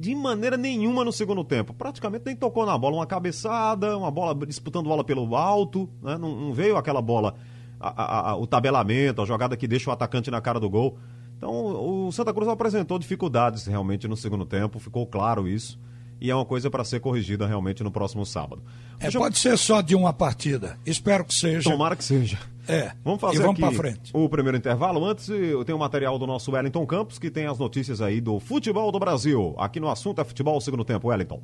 de 0.00 0.16
maneira 0.16 0.56
nenhuma 0.56 1.04
no 1.04 1.12
segundo 1.12 1.44
tempo. 1.44 1.72
Praticamente 1.72 2.24
nem 2.26 2.34
tocou 2.34 2.66
na 2.66 2.76
bola. 2.76 2.96
Uma 2.96 3.06
cabeçada, 3.06 3.96
uma 3.96 4.10
bola 4.10 4.44
disputando 4.44 4.88
bola 4.88 5.04
pelo 5.04 5.36
alto. 5.36 5.88
Né? 6.02 6.18
Não, 6.18 6.34
não, 6.34 6.52
veio 6.52 6.76
aquela 6.76 7.00
bola, 7.00 7.36
a, 7.78 8.30
a, 8.30 8.36
o 8.36 8.48
tabelamento, 8.48 9.22
a 9.22 9.24
jogada 9.24 9.56
que 9.56 9.68
deixa 9.68 9.90
o 9.90 9.92
atacante 9.92 10.28
na 10.28 10.40
cara 10.40 10.58
do 10.58 10.68
gol. 10.68 10.98
Então 11.38 11.52
o 11.52 12.10
Santa 12.10 12.34
Cruz 12.34 12.48
apresentou 12.48 12.98
dificuldades 12.98 13.64
realmente 13.66 14.08
no 14.08 14.16
segundo 14.16 14.44
tempo, 14.44 14.80
ficou 14.80 15.06
claro 15.06 15.46
isso 15.46 15.78
e 16.22 16.30
é 16.30 16.34
uma 16.34 16.44
coisa 16.44 16.70
para 16.70 16.84
ser 16.84 17.00
corrigida 17.00 17.48
realmente 17.48 17.82
no 17.82 17.90
próximo 17.90 18.24
sábado. 18.24 18.62
É, 19.00 19.10
pode 19.10 19.36
ser 19.36 19.58
só 19.58 19.80
de 19.80 19.96
uma 19.96 20.12
partida. 20.12 20.78
Espero 20.86 21.24
que 21.24 21.34
seja. 21.34 21.68
Tomara 21.68 21.96
que 21.96 22.04
seja. 22.04 22.38
É. 22.68 22.92
Vamos 23.02 23.20
fazer 23.20 23.38
e 23.38 23.40
vamos 23.40 23.60
aqui 23.60 23.74
frente. 23.74 24.12
o 24.14 24.28
primeiro 24.28 24.56
intervalo. 24.56 25.04
Antes, 25.04 25.28
eu 25.28 25.64
tenho 25.64 25.76
o 25.76 25.80
material 25.80 26.16
do 26.20 26.24
nosso 26.24 26.52
Wellington 26.52 26.86
Campos, 26.86 27.18
que 27.18 27.28
tem 27.28 27.46
as 27.46 27.58
notícias 27.58 28.00
aí 28.00 28.20
do 28.20 28.38
futebol 28.38 28.92
do 28.92 29.00
Brasil. 29.00 29.56
Aqui 29.58 29.80
no 29.80 29.90
assunto 29.90 30.20
é 30.20 30.24
futebol 30.24 30.60
segundo 30.60 30.84
tempo, 30.84 31.08
Wellington. 31.08 31.42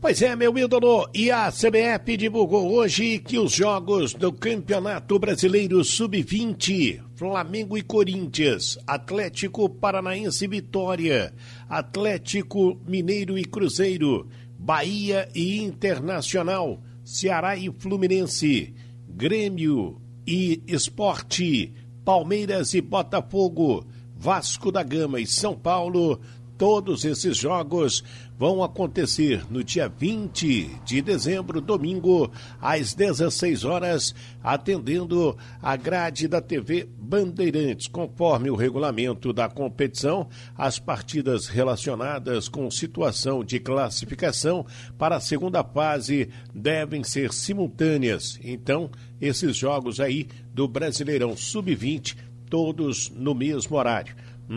Pois 0.00 0.22
é, 0.22 0.34
meu 0.34 0.56
ídolo, 0.56 1.06
e 1.12 1.30
a 1.30 1.52
CBF 1.52 2.16
divulgou 2.16 2.72
hoje 2.72 3.18
que 3.18 3.38
os 3.38 3.52
jogos 3.52 4.14
do 4.14 4.32
Campeonato 4.32 5.18
Brasileiro 5.18 5.84
Sub-20, 5.84 7.02
Flamengo 7.14 7.76
e 7.76 7.82
Corinthians, 7.82 8.78
Atlético 8.86 9.68
Paranaense 9.68 10.46
e 10.46 10.48
Vitória, 10.48 11.34
Atlético 11.68 12.80
Mineiro 12.88 13.36
e 13.36 13.44
Cruzeiro, 13.44 14.26
Bahia 14.58 15.28
e 15.34 15.60
Internacional, 15.62 16.80
Ceará 17.04 17.54
e 17.54 17.70
Fluminense, 17.70 18.72
Grêmio 19.06 20.00
e 20.26 20.62
Esporte, 20.66 21.74
Palmeiras 22.06 22.72
e 22.72 22.80
Botafogo, 22.80 23.86
Vasco 24.16 24.72
da 24.72 24.82
Gama 24.82 25.20
e 25.20 25.26
São 25.26 25.54
Paulo 25.54 26.18
Todos 26.60 27.06
esses 27.06 27.38
jogos 27.38 28.04
vão 28.40 28.64
acontecer 28.64 29.44
no 29.50 29.62
dia 29.62 29.86
20 29.86 30.80
de 30.82 31.02
dezembro, 31.02 31.60
domingo, 31.60 32.32
às 32.58 32.94
16 32.94 33.66
horas, 33.66 34.14
atendendo 34.42 35.36
a 35.60 35.76
grade 35.76 36.26
da 36.26 36.40
TV 36.40 36.88
Bandeirantes. 36.98 37.86
Conforme 37.86 38.50
o 38.50 38.56
regulamento 38.56 39.30
da 39.30 39.46
competição, 39.46 40.26
as 40.56 40.78
partidas 40.78 41.48
relacionadas 41.48 42.48
com 42.48 42.70
situação 42.70 43.44
de 43.44 43.60
classificação 43.60 44.64
para 44.96 45.16
a 45.16 45.20
segunda 45.20 45.62
fase 45.62 46.30
devem 46.54 47.04
ser 47.04 47.34
simultâneas. 47.34 48.40
Então, 48.42 48.90
esses 49.20 49.54
jogos 49.54 50.00
aí 50.00 50.26
do 50.54 50.66
Brasileirão 50.66 51.36
Sub-20, 51.36 52.16
todos 52.48 53.10
no 53.10 53.34
mesmo 53.34 53.76
horário. 53.76 54.16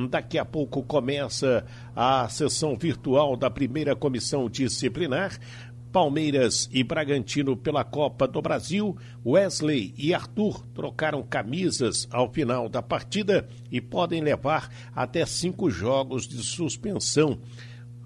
Daqui 0.10 0.40
a 0.40 0.46
pouco 0.46 0.82
começa 0.82 1.64
a 1.96 2.28
sessão 2.28 2.76
virtual 2.76 3.38
da 3.38 3.48
primeira 3.48 3.96
comissão 3.96 4.50
disciplinar. 4.50 5.38
Palmeiras 5.92 6.68
e 6.74 6.84
Bragantino 6.84 7.56
pela 7.56 7.84
Copa 7.84 8.28
do 8.28 8.42
Brasil. 8.42 8.98
Wesley 9.24 9.94
e 9.96 10.12
Arthur 10.12 10.66
trocaram 10.74 11.22
camisas 11.22 12.08
ao 12.10 12.34
final 12.34 12.68
da 12.68 12.82
partida 12.82 13.48
e 13.72 13.80
podem 13.80 14.20
levar 14.20 14.74
até 14.96 15.24
cinco 15.28 15.70
jogos 15.70 16.28
de 16.28 16.42
suspensão, 16.42 17.38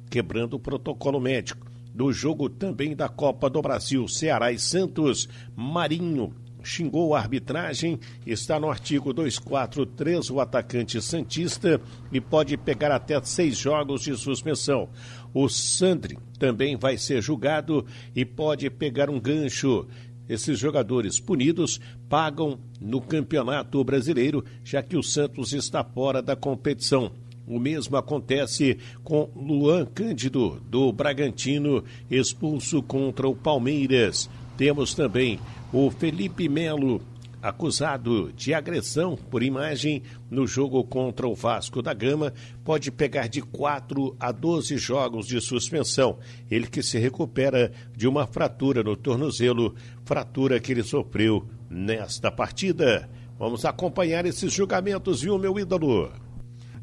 quebrando 0.10 0.56
o 0.56 0.60
protocolo 0.60 1.22
médico. 1.22 1.72
Do 1.96 2.12
jogo 2.12 2.50
também 2.50 2.98
da 2.98 3.08
Copa 3.08 3.50
do 3.50 3.62
Brasil, 3.62 4.06
Ceará 4.10 4.52
e 4.52 4.60
Santos, 4.60 5.30
Marinho 5.56 6.34
xingou 6.64 7.16
a 7.16 7.20
arbitragem, 7.20 8.00
está 8.26 8.60
no 8.60 8.70
artigo 8.70 9.14
243, 9.14 10.30
o 10.30 10.40
atacante 10.40 11.02
Santista, 11.02 11.80
e 12.12 12.20
pode 12.20 12.58
pegar 12.58 12.92
até 12.92 13.22
seis 13.24 13.58
jogos 13.58 14.02
de 14.02 14.16
suspensão. 14.18 14.90
O 15.34 15.48
Sandri 15.48 16.18
também 16.40 16.76
vai 16.76 16.98
ser 16.98 17.22
julgado 17.22 17.86
e 18.16 18.26
pode 18.26 18.70
pegar 18.70 19.10
um 19.10 19.20
gancho. 19.20 19.88
Esses 20.28 20.60
jogadores 20.60 21.20
punidos 21.20 21.80
pagam 22.10 22.60
no 22.82 23.00
Campeonato 23.00 23.82
Brasileiro, 23.84 24.44
já 24.64 24.84
que 24.84 24.98
o 24.98 25.04
Santos 25.04 25.54
está 25.54 25.84
fora 25.84 26.22
da 26.22 26.36
competição. 26.36 27.12
O 27.48 27.60
mesmo 27.60 27.96
acontece 27.96 28.78
com 29.06 29.30
Luan 29.34 29.86
Cândido, 29.86 30.62
do 30.70 30.92
Bragantino, 30.92 31.82
expulso 32.12 32.84
contra 32.84 33.26
o 33.26 33.34
Palmeiras. 33.34 34.30
Temos 34.58 34.96
também 34.96 35.40
o 35.72 35.92
Felipe 35.92 36.50
Melo, 36.50 37.00
acusado 37.40 38.34
de 38.34 38.56
agressão 38.56 39.16
por 39.16 39.44
imagem 39.44 40.02
no 40.32 40.48
jogo 40.48 40.84
contra 40.84 41.28
o 41.28 41.36
Vasco 41.36 41.82
da 41.82 41.94
Gama, 41.94 42.34
pode 42.66 42.92
pegar 42.92 43.28
de 43.28 43.42
4 43.42 44.16
a 44.20 44.32
12 44.32 44.76
jogos 44.78 45.28
de 45.28 45.40
suspensão. 45.40 46.18
Ele 46.50 46.66
que 46.66 46.82
se 46.82 46.98
recupera 46.98 47.72
de 47.96 48.08
uma 48.08 48.26
fratura 48.26 48.82
no 48.82 48.98
tornozelo, 48.98 49.76
fratura 50.04 50.60
que 50.60 50.72
ele 50.72 50.84
sofreu 50.84 51.48
nesta 51.70 52.32
partida. 52.32 53.08
Vamos 53.38 53.64
acompanhar 53.64 54.26
esses 54.26 54.52
julgamentos, 54.52 55.22
viu, 55.22 55.38
meu 55.38 55.60
ídolo? 55.60 56.12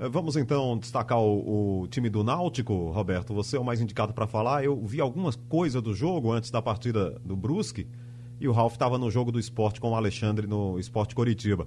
Eh, 0.04 0.08
vamos 0.08 0.36
então 0.36 0.76
destacar 0.76 1.18
o, 1.18 1.82
o, 1.82 1.88
time 1.88 2.10
do 2.10 2.22
Náutico, 2.22 2.90
Roberto. 2.90 3.32
Você 3.34 3.56
é 3.56 3.60
o 3.60 3.64
mais 3.64 3.80
indicado 3.80 4.12
para 4.12 4.26
falar. 4.26 4.62
Eu 4.62 4.84
vi 4.84 5.00
algumas 5.00 5.34
coisas 5.34 5.80
do 5.82 5.94
jogo 5.94 6.32
antes 6.32 6.50
da 6.50 6.60
partida 6.60 7.18
do 7.24 7.34
Brusque 7.34 7.86
e 8.38 8.46
o 8.46 8.52
Ralf 8.52 8.74
estava 8.74 8.98
no 8.98 9.10
jogo 9.10 9.32
do 9.32 9.40
esporte 9.40 9.80
com 9.80 9.92
o 9.92 9.94
Alexandre 9.94 10.46
no 10.46 10.78
Esporte 10.78 11.14
Coritiba. 11.14 11.66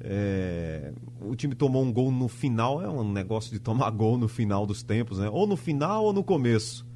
É, 0.00 0.92
o 1.20 1.34
time 1.34 1.54
tomou 1.54 1.82
um 1.82 1.92
gol 1.92 2.10
no 2.12 2.28
final, 2.28 2.80
é 2.80 2.88
um 2.88 3.12
negócio 3.12 3.50
de 3.50 3.58
tomar 3.58 3.90
gol 3.90 4.16
no 4.16 4.28
final 4.28 4.64
dos 4.64 4.82
tempos, 4.82 5.18
né? 5.18 5.28
Ou 5.28 5.46
no 5.46 5.56
final 5.56 6.04
ou 6.04 6.12
no 6.12 6.22
começo. 6.22 6.86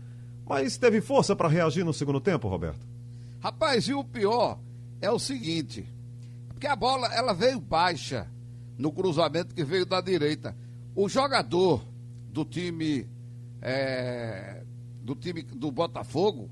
Mas 0.49 0.79
teve 0.79 1.01
força 1.01 1.35
para 1.35 1.49
reagir 1.49 1.85
no 1.85 1.93
segundo 1.93 2.21
tempo, 2.21 2.49
Roberto? 2.49 2.87
Rapaz, 3.41 3.89
e 3.89 3.95
o 3.95 4.05
pior 4.05 4.59
é 5.01 5.11
o 5.11 5.19
seguinte: 5.19 5.85
porque 6.49 6.67
a 6.67 6.77
bola 6.77 7.13
ela 7.13 7.33
veio 7.33 7.61
baixa 7.61 8.29
no 8.79 8.93
cruzamento 8.93 9.55
que 9.55 9.65
veio 9.65 9.85
da 9.85 10.01
direita. 10.01 10.57
O 10.95 11.09
jogador 11.09 11.85
do 12.31 12.45
time 12.45 13.09
é, 13.61 14.63
do 15.03 15.15
time 15.15 15.43
do 15.43 15.71
Botafogo, 15.71 16.51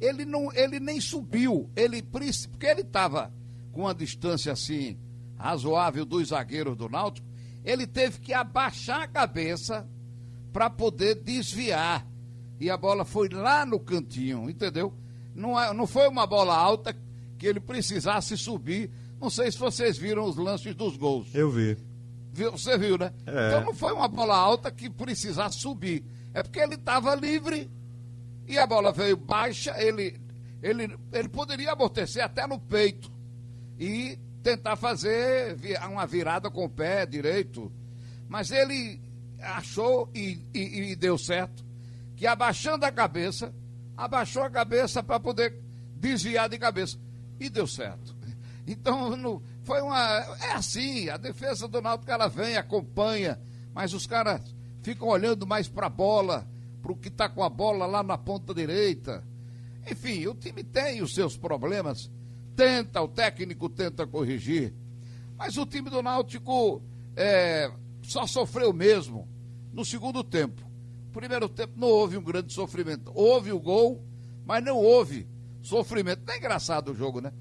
ele 0.00 0.24
não, 0.24 0.52
ele 0.52 0.80
nem 0.80 1.00
subiu, 1.00 1.70
ele 1.76 2.02
porque 2.02 2.66
ele 2.66 2.82
estava 2.82 3.32
com 3.72 3.82
uma 3.82 3.94
distância 3.94 4.52
assim 4.52 4.98
razoável 5.36 6.04
dos 6.04 6.28
zagueiros 6.28 6.76
do 6.76 6.88
Náutico, 6.88 7.26
ele 7.64 7.86
teve 7.86 8.20
que 8.20 8.32
abaixar 8.32 9.02
a 9.02 9.08
cabeça 9.08 9.88
para 10.52 10.68
poder 10.68 11.16
desviar. 11.16 12.06
E 12.60 12.70
a 12.70 12.76
bola 12.76 13.04
foi 13.04 13.28
lá 13.28 13.66
no 13.66 13.80
cantinho, 13.80 14.48
entendeu? 14.48 14.92
Não, 15.34 15.58
é, 15.58 15.72
não 15.72 15.86
foi 15.86 16.08
uma 16.08 16.26
bola 16.26 16.54
alta 16.54 16.96
que 17.38 17.46
ele 17.46 17.58
precisasse 17.58 18.36
subir 18.36 18.90
não 19.22 19.30
sei 19.30 19.52
se 19.52 19.56
vocês 19.56 19.96
viram 19.96 20.24
os 20.24 20.36
lances 20.36 20.74
dos 20.74 20.96
gols. 20.96 21.32
Eu 21.32 21.48
vi. 21.48 21.78
Você 22.32 22.78
viu, 22.78 22.96
né? 22.96 23.12
É. 23.26 23.48
Então 23.48 23.64
não 23.64 23.74
foi 23.74 23.92
uma 23.92 24.08
bola 24.08 24.36
alta 24.36 24.70
que 24.70 24.88
precisasse 24.88 25.58
subir. 25.58 26.04
É 26.32 26.42
porque 26.42 26.60
ele 26.60 26.74
estava 26.74 27.14
livre 27.14 27.70
e 28.46 28.58
a 28.58 28.66
bola 28.66 28.90
veio 28.90 29.16
baixa, 29.16 29.74
ele, 29.78 30.18
ele, 30.62 30.96
ele 31.12 31.28
poderia 31.28 31.72
amortecer 31.72 32.24
até 32.24 32.46
no 32.46 32.58
peito 32.58 33.12
e 33.78 34.18
tentar 34.42 34.76
fazer 34.76 35.56
uma 35.90 36.06
virada 36.06 36.50
com 36.50 36.64
o 36.64 36.70
pé 36.70 37.04
direito. 37.04 37.70
Mas 38.28 38.50
ele 38.50 39.00
achou 39.38 40.08
e, 40.14 40.40
e, 40.54 40.92
e 40.92 40.96
deu 40.96 41.18
certo 41.18 41.64
que 42.16 42.26
abaixando 42.26 42.86
a 42.86 42.92
cabeça, 42.92 43.52
abaixou 43.96 44.44
a 44.44 44.50
cabeça 44.50 45.02
para 45.02 45.18
poder 45.18 45.60
desviar 45.96 46.48
de 46.48 46.58
cabeça. 46.58 46.96
E 47.38 47.50
deu 47.50 47.66
certo. 47.66 48.16
Então, 48.66 49.16
no, 49.16 49.42
foi 49.64 49.80
uma. 49.80 49.98
É 50.40 50.52
assim, 50.52 51.08
a 51.08 51.16
defesa 51.16 51.68
do 51.68 51.80
Náutico 51.80 52.10
ela 52.10 52.28
vem, 52.28 52.56
acompanha, 52.56 53.40
mas 53.72 53.94
os 53.94 54.06
caras 54.06 54.40
ficam 54.82 55.08
olhando 55.08 55.46
mais 55.46 55.68
para 55.68 55.86
a 55.86 55.90
bola, 55.90 56.46
para 56.80 56.92
o 56.92 56.96
que 56.96 57.08
está 57.08 57.28
com 57.28 57.42
a 57.42 57.48
bola 57.48 57.86
lá 57.86 58.02
na 58.02 58.18
ponta 58.18 58.52
direita. 58.52 59.24
Enfim, 59.90 60.26
o 60.26 60.34
time 60.34 60.62
tem 60.62 61.02
os 61.02 61.14
seus 61.14 61.36
problemas, 61.36 62.10
tenta, 62.56 63.00
o 63.00 63.08
técnico 63.08 63.68
tenta 63.68 64.06
corrigir, 64.06 64.74
mas 65.36 65.56
o 65.56 65.66
time 65.66 65.90
do 65.90 66.02
Náutico 66.02 66.82
é, 67.16 67.70
só 68.02 68.26
sofreu 68.26 68.72
mesmo 68.72 69.28
no 69.72 69.84
segundo 69.84 70.22
tempo. 70.22 70.62
Primeiro 71.12 71.48
tempo 71.48 71.74
não 71.76 71.88
houve 71.88 72.16
um 72.16 72.22
grande 72.22 72.52
sofrimento. 72.52 73.12
Houve 73.14 73.52
o 73.52 73.60
gol, 73.60 74.02
mas 74.46 74.64
não 74.64 74.76
houve 74.76 75.28
sofrimento. 75.60 76.22
Não 76.26 76.34
é 76.34 76.38
engraçado 76.38 76.92
o 76.92 76.94
jogo, 76.94 77.20
né? 77.20 77.32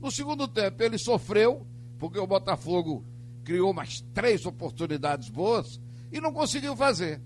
No 0.00 0.10
segundo 0.10 0.48
tempo 0.48 0.82
ele 0.82 0.96
sofreu, 0.96 1.66
porque 1.98 2.18
o 2.18 2.26
Botafogo 2.26 3.04
criou 3.44 3.72
mais 3.72 4.00
três 4.14 4.46
oportunidades 4.46 5.28
boas 5.28 5.80
e 6.10 6.20
não 6.20 6.32
conseguiu 6.32 6.74
fazer. 6.74 7.20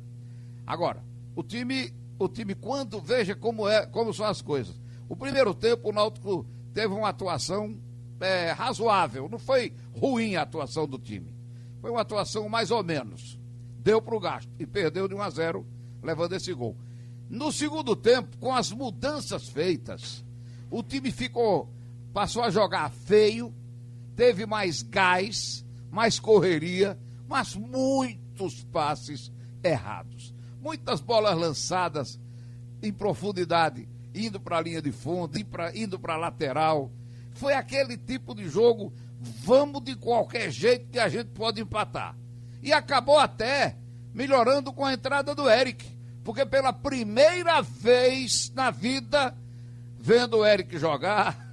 Agora, 0.66 1.04
o 1.36 1.42
time, 1.42 1.94
o 2.18 2.28
time 2.28 2.54
quando 2.54 3.00
veja 3.00 3.34
como 3.34 3.68
é, 3.68 3.86
como 3.86 4.12
são 4.12 4.26
as 4.26 4.42
coisas. 4.42 4.74
O 5.08 5.14
primeiro 5.14 5.54
tempo 5.54 5.90
o 5.90 5.92
Náutico 5.92 6.46
teve 6.72 6.92
uma 6.92 7.10
atuação 7.10 7.78
é, 8.20 8.50
razoável, 8.52 9.28
não 9.28 9.38
foi 9.38 9.72
ruim 9.92 10.34
a 10.34 10.42
atuação 10.42 10.88
do 10.88 10.98
time. 10.98 11.34
Foi 11.80 11.90
uma 11.90 12.00
atuação 12.00 12.48
mais 12.48 12.70
ou 12.70 12.82
menos. 12.82 13.38
Deu 13.78 14.00
para 14.00 14.16
o 14.16 14.20
gasto 14.20 14.50
e 14.58 14.66
perdeu 14.66 15.06
de 15.06 15.14
1 15.14 15.22
a 15.22 15.30
0, 15.30 15.66
levando 16.02 16.32
esse 16.32 16.52
gol. 16.52 16.76
No 17.28 17.52
segundo 17.52 17.94
tempo, 17.94 18.36
com 18.38 18.54
as 18.54 18.72
mudanças 18.72 19.48
feitas, 19.48 20.24
o 20.70 20.82
time 20.82 21.12
ficou 21.12 21.68
passou 22.14 22.44
a 22.44 22.50
jogar 22.50 22.90
feio, 22.92 23.52
teve 24.14 24.46
mais 24.46 24.82
gás, 24.82 25.64
mais 25.90 26.20
correria, 26.20 26.96
mas 27.28 27.56
muitos 27.56 28.62
passes 28.62 29.32
errados. 29.64 30.32
Muitas 30.62 31.00
bolas 31.00 31.36
lançadas 31.36 32.20
em 32.80 32.92
profundidade, 32.92 33.88
indo 34.14 34.38
para 34.38 34.58
a 34.58 34.60
linha 34.60 34.80
de 34.80 34.92
fundo, 34.92 35.36
indo 35.74 35.98
para 35.98 36.14
a 36.14 36.16
lateral. 36.16 36.88
Foi 37.32 37.52
aquele 37.52 37.96
tipo 37.98 38.32
de 38.32 38.48
jogo, 38.48 38.92
vamos 39.20 39.82
de 39.82 39.96
qualquer 39.96 40.52
jeito 40.52 40.86
que 40.90 41.00
a 41.00 41.08
gente 41.08 41.30
pode 41.30 41.60
empatar. 41.60 42.16
E 42.62 42.72
acabou 42.72 43.18
até 43.18 43.76
melhorando 44.14 44.72
com 44.72 44.84
a 44.84 44.92
entrada 44.92 45.34
do 45.34 45.50
Eric, 45.50 45.84
porque 46.22 46.46
pela 46.46 46.72
primeira 46.72 47.60
vez 47.60 48.52
na 48.54 48.70
vida, 48.70 49.36
vendo 49.98 50.38
o 50.38 50.46
Eric 50.46 50.78
jogar, 50.78 51.43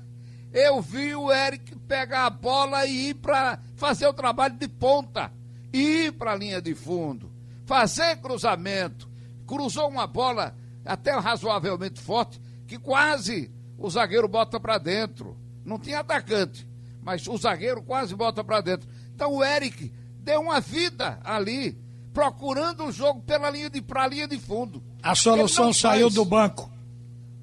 eu 0.53 0.81
vi 0.81 1.15
o 1.15 1.31
Eric 1.31 1.75
pegar 1.87 2.25
a 2.25 2.29
bola 2.29 2.85
e 2.85 3.09
ir 3.09 3.13
para 3.15 3.59
fazer 3.75 4.07
o 4.07 4.13
trabalho 4.13 4.57
de 4.57 4.67
ponta, 4.67 5.31
ir 5.71 6.11
para 6.13 6.33
a 6.33 6.35
linha 6.35 6.61
de 6.61 6.75
fundo, 6.75 7.31
fazer 7.65 8.17
cruzamento. 8.17 9.09
Cruzou 9.47 9.87
uma 9.87 10.07
bola 10.07 10.55
até 10.85 11.11
razoavelmente 11.11 11.99
forte, 12.01 12.39
que 12.67 12.77
quase 12.77 13.51
o 13.77 13.89
zagueiro 13.89 14.27
bota 14.27 14.59
para 14.59 14.77
dentro. 14.77 15.37
Não 15.65 15.79
tinha 15.79 15.99
atacante, 15.99 16.67
mas 17.01 17.27
o 17.27 17.37
zagueiro 17.37 17.81
quase 17.81 18.15
bota 18.15 18.43
para 18.43 18.61
dentro. 18.61 18.89
Então 19.13 19.33
o 19.33 19.43
Eric 19.43 19.91
deu 20.19 20.41
uma 20.41 20.59
vida 20.59 21.19
ali, 21.23 21.77
procurando 22.13 22.85
o 22.85 22.91
jogo 22.91 23.21
pela 23.21 23.49
linha 23.49 23.69
de 23.69 23.81
pra 23.81 24.07
linha 24.07 24.27
de 24.27 24.37
fundo. 24.37 24.83
A 25.01 25.15
solução 25.15 25.73
saiu 25.73 26.09
do 26.09 26.25
banco. 26.25 26.69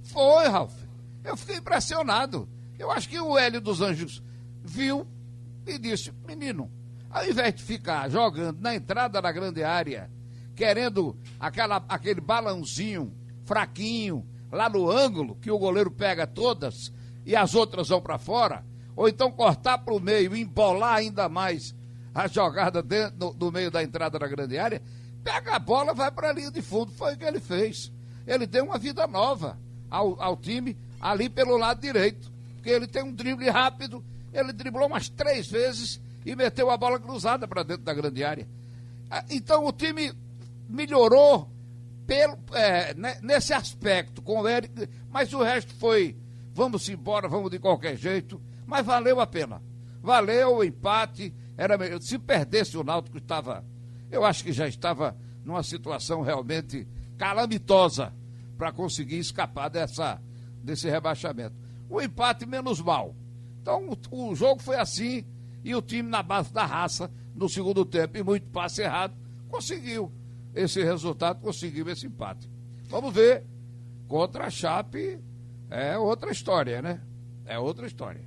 Foi, 0.04 0.46
Ralf. 0.48 0.74
Eu 1.24 1.36
fiquei 1.36 1.56
impressionado. 1.56 2.48
Eu 2.78 2.90
acho 2.90 3.08
que 3.08 3.18
o 3.18 3.36
Hélio 3.36 3.60
dos 3.60 3.80
Anjos 3.80 4.22
viu 4.62 5.06
e 5.66 5.78
disse: 5.78 6.12
menino, 6.26 6.70
ao 7.10 7.26
invés 7.26 7.54
de 7.54 7.62
ficar 7.62 8.08
jogando 8.08 8.60
na 8.60 8.74
entrada 8.74 9.20
da 9.20 9.32
grande 9.32 9.64
área, 9.64 10.10
querendo 10.54 11.16
aquela, 11.40 11.84
aquele 11.88 12.20
balãozinho 12.20 13.12
fraquinho 13.44 14.26
lá 14.52 14.68
no 14.68 14.90
ângulo, 14.90 15.36
que 15.36 15.50
o 15.50 15.58
goleiro 15.58 15.90
pega 15.90 16.26
todas 16.26 16.92
e 17.26 17.34
as 17.34 17.54
outras 17.54 17.88
vão 17.88 18.00
para 18.00 18.18
fora, 18.18 18.64
ou 18.94 19.08
então 19.08 19.30
cortar 19.30 19.78
para 19.78 19.94
o 19.94 20.00
meio 20.00 20.34
e 20.34 20.40
embolar 20.40 20.96
ainda 20.96 21.28
mais 21.28 21.74
a 22.14 22.26
jogada 22.26 22.82
dentro 22.82 23.32
do, 23.32 23.52
meio 23.52 23.70
da 23.70 23.82
entrada 23.82 24.18
da 24.18 24.26
grande 24.26 24.58
área, 24.58 24.82
pega 25.22 25.56
a 25.56 25.58
bola 25.58 25.92
vai 25.92 26.10
para 26.10 26.30
a 26.30 26.32
linha 26.32 26.50
de 26.50 26.62
fundo. 26.62 26.90
Foi 26.92 27.14
o 27.14 27.16
que 27.18 27.24
ele 27.24 27.40
fez. 27.40 27.92
Ele 28.26 28.46
deu 28.46 28.64
uma 28.64 28.78
vida 28.78 29.06
nova 29.06 29.58
ao, 29.90 30.20
ao 30.20 30.36
time 30.36 30.76
ali 31.00 31.28
pelo 31.28 31.56
lado 31.56 31.80
direito 31.80 32.32
porque 32.58 32.70
ele 32.70 32.88
tem 32.88 33.02
um 33.02 33.14
drible 33.14 33.48
rápido, 33.48 34.04
ele 34.32 34.52
driblou 34.52 34.88
umas 34.88 35.08
três 35.08 35.46
vezes 35.46 36.00
e 36.26 36.34
meteu 36.34 36.70
a 36.70 36.76
bola 36.76 36.98
cruzada 36.98 37.46
para 37.46 37.62
dentro 37.62 37.84
da 37.84 37.94
grande 37.94 38.24
área. 38.24 38.46
Ah, 39.08 39.24
então 39.30 39.64
o 39.64 39.72
time 39.72 40.12
melhorou 40.68 41.48
pelo, 42.06 42.36
é, 42.52 42.94
nesse 43.22 43.54
aspecto 43.54 44.20
com 44.20 44.40
o 44.40 44.48
Eric, 44.48 44.88
mas 45.08 45.32
o 45.32 45.42
resto 45.42 45.72
foi 45.74 46.16
vamos 46.52 46.88
embora, 46.88 47.28
vamos 47.28 47.50
de 47.50 47.60
qualquer 47.60 47.96
jeito, 47.96 48.40
mas 48.66 48.84
valeu 48.84 49.20
a 49.20 49.26
pena. 49.26 49.62
Valeu 50.02 50.56
o 50.56 50.64
empate, 50.64 51.32
era 51.56 51.78
se 52.00 52.18
perdesse 52.18 52.76
o 52.76 52.82
Náutico 52.82 53.18
estava, 53.18 53.64
eu 54.10 54.24
acho 54.24 54.42
que 54.42 54.52
já 54.52 54.66
estava 54.66 55.16
numa 55.44 55.62
situação 55.62 56.22
realmente 56.22 56.86
calamitosa 57.16 58.12
para 58.56 58.72
conseguir 58.72 59.18
escapar 59.18 59.68
dessa 59.68 60.20
desse 60.62 60.90
rebaixamento 60.90 61.67
o 61.88 62.00
empate 62.00 62.46
menos 62.46 62.80
mal. 62.80 63.14
Então 63.60 63.90
o, 64.10 64.30
o 64.30 64.34
jogo 64.34 64.62
foi 64.62 64.76
assim 64.76 65.24
e 65.64 65.74
o 65.74 65.82
time 65.82 66.08
na 66.08 66.22
base 66.22 66.52
da 66.52 66.64
raça 66.64 67.10
no 67.34 67.48
segundo 67.48 67.84
tempo 67.84 68.16
e 68.18 68.22
muito 68.22 68.46
passe 68.48 68.82
errado 68.82 69.14
conseguiu 69.48 70.12
esse 70.54 70.82
resultado, 70.82 71.40
conseguiu 71.40 71.88
esse 71.88 72.06
empate. 72.06 72.48
Vamos 72.88 73.12
ver 73.12 73.44
contra 74.06 74.46
a 74.46 74.50
Chape 74.50 75.20
é 75.70 75.98
outra 75.98 76.30
história, 76.30 76.80
né? 76.80 77.00
É 77.44 77.58
outra 77.58 77.86
história. 77.86 78.22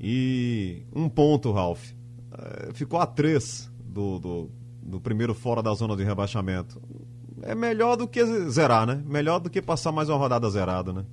E 0.00 0.86
um 0.94 1.08
ponto, 1.08 1.52
Ralf. 1.52 1.92
É, 2.32 2.72
ficou 2.72 2.98
a 2.98 3.06
três 3.06 3.70
do, 3.78 4.18
do, 4.18 4.50
do 4.82 5.00
primeiro 5.00 5.34
fora 5.34 5.62
da 5.62 5.74
zona 5.74 5.96
de 5.96 6.04
rebaixamento. 6.04 6.80
É 7.42 7.54
melhor 7.54 7.96
do 7.96 8.08
que 8.08 8.24
zerar, 8.50 8.86
né? 8.86 9.02
Melhor 9.06 9.38
do 9.38 9.50
que 9.50 9.60
passar 9.60 9.92
mais 9.92 10.08
uma 10.08 10.18
rodada 10.18 10.48
zerada, 10.50 10.92
né? 10.92 11.04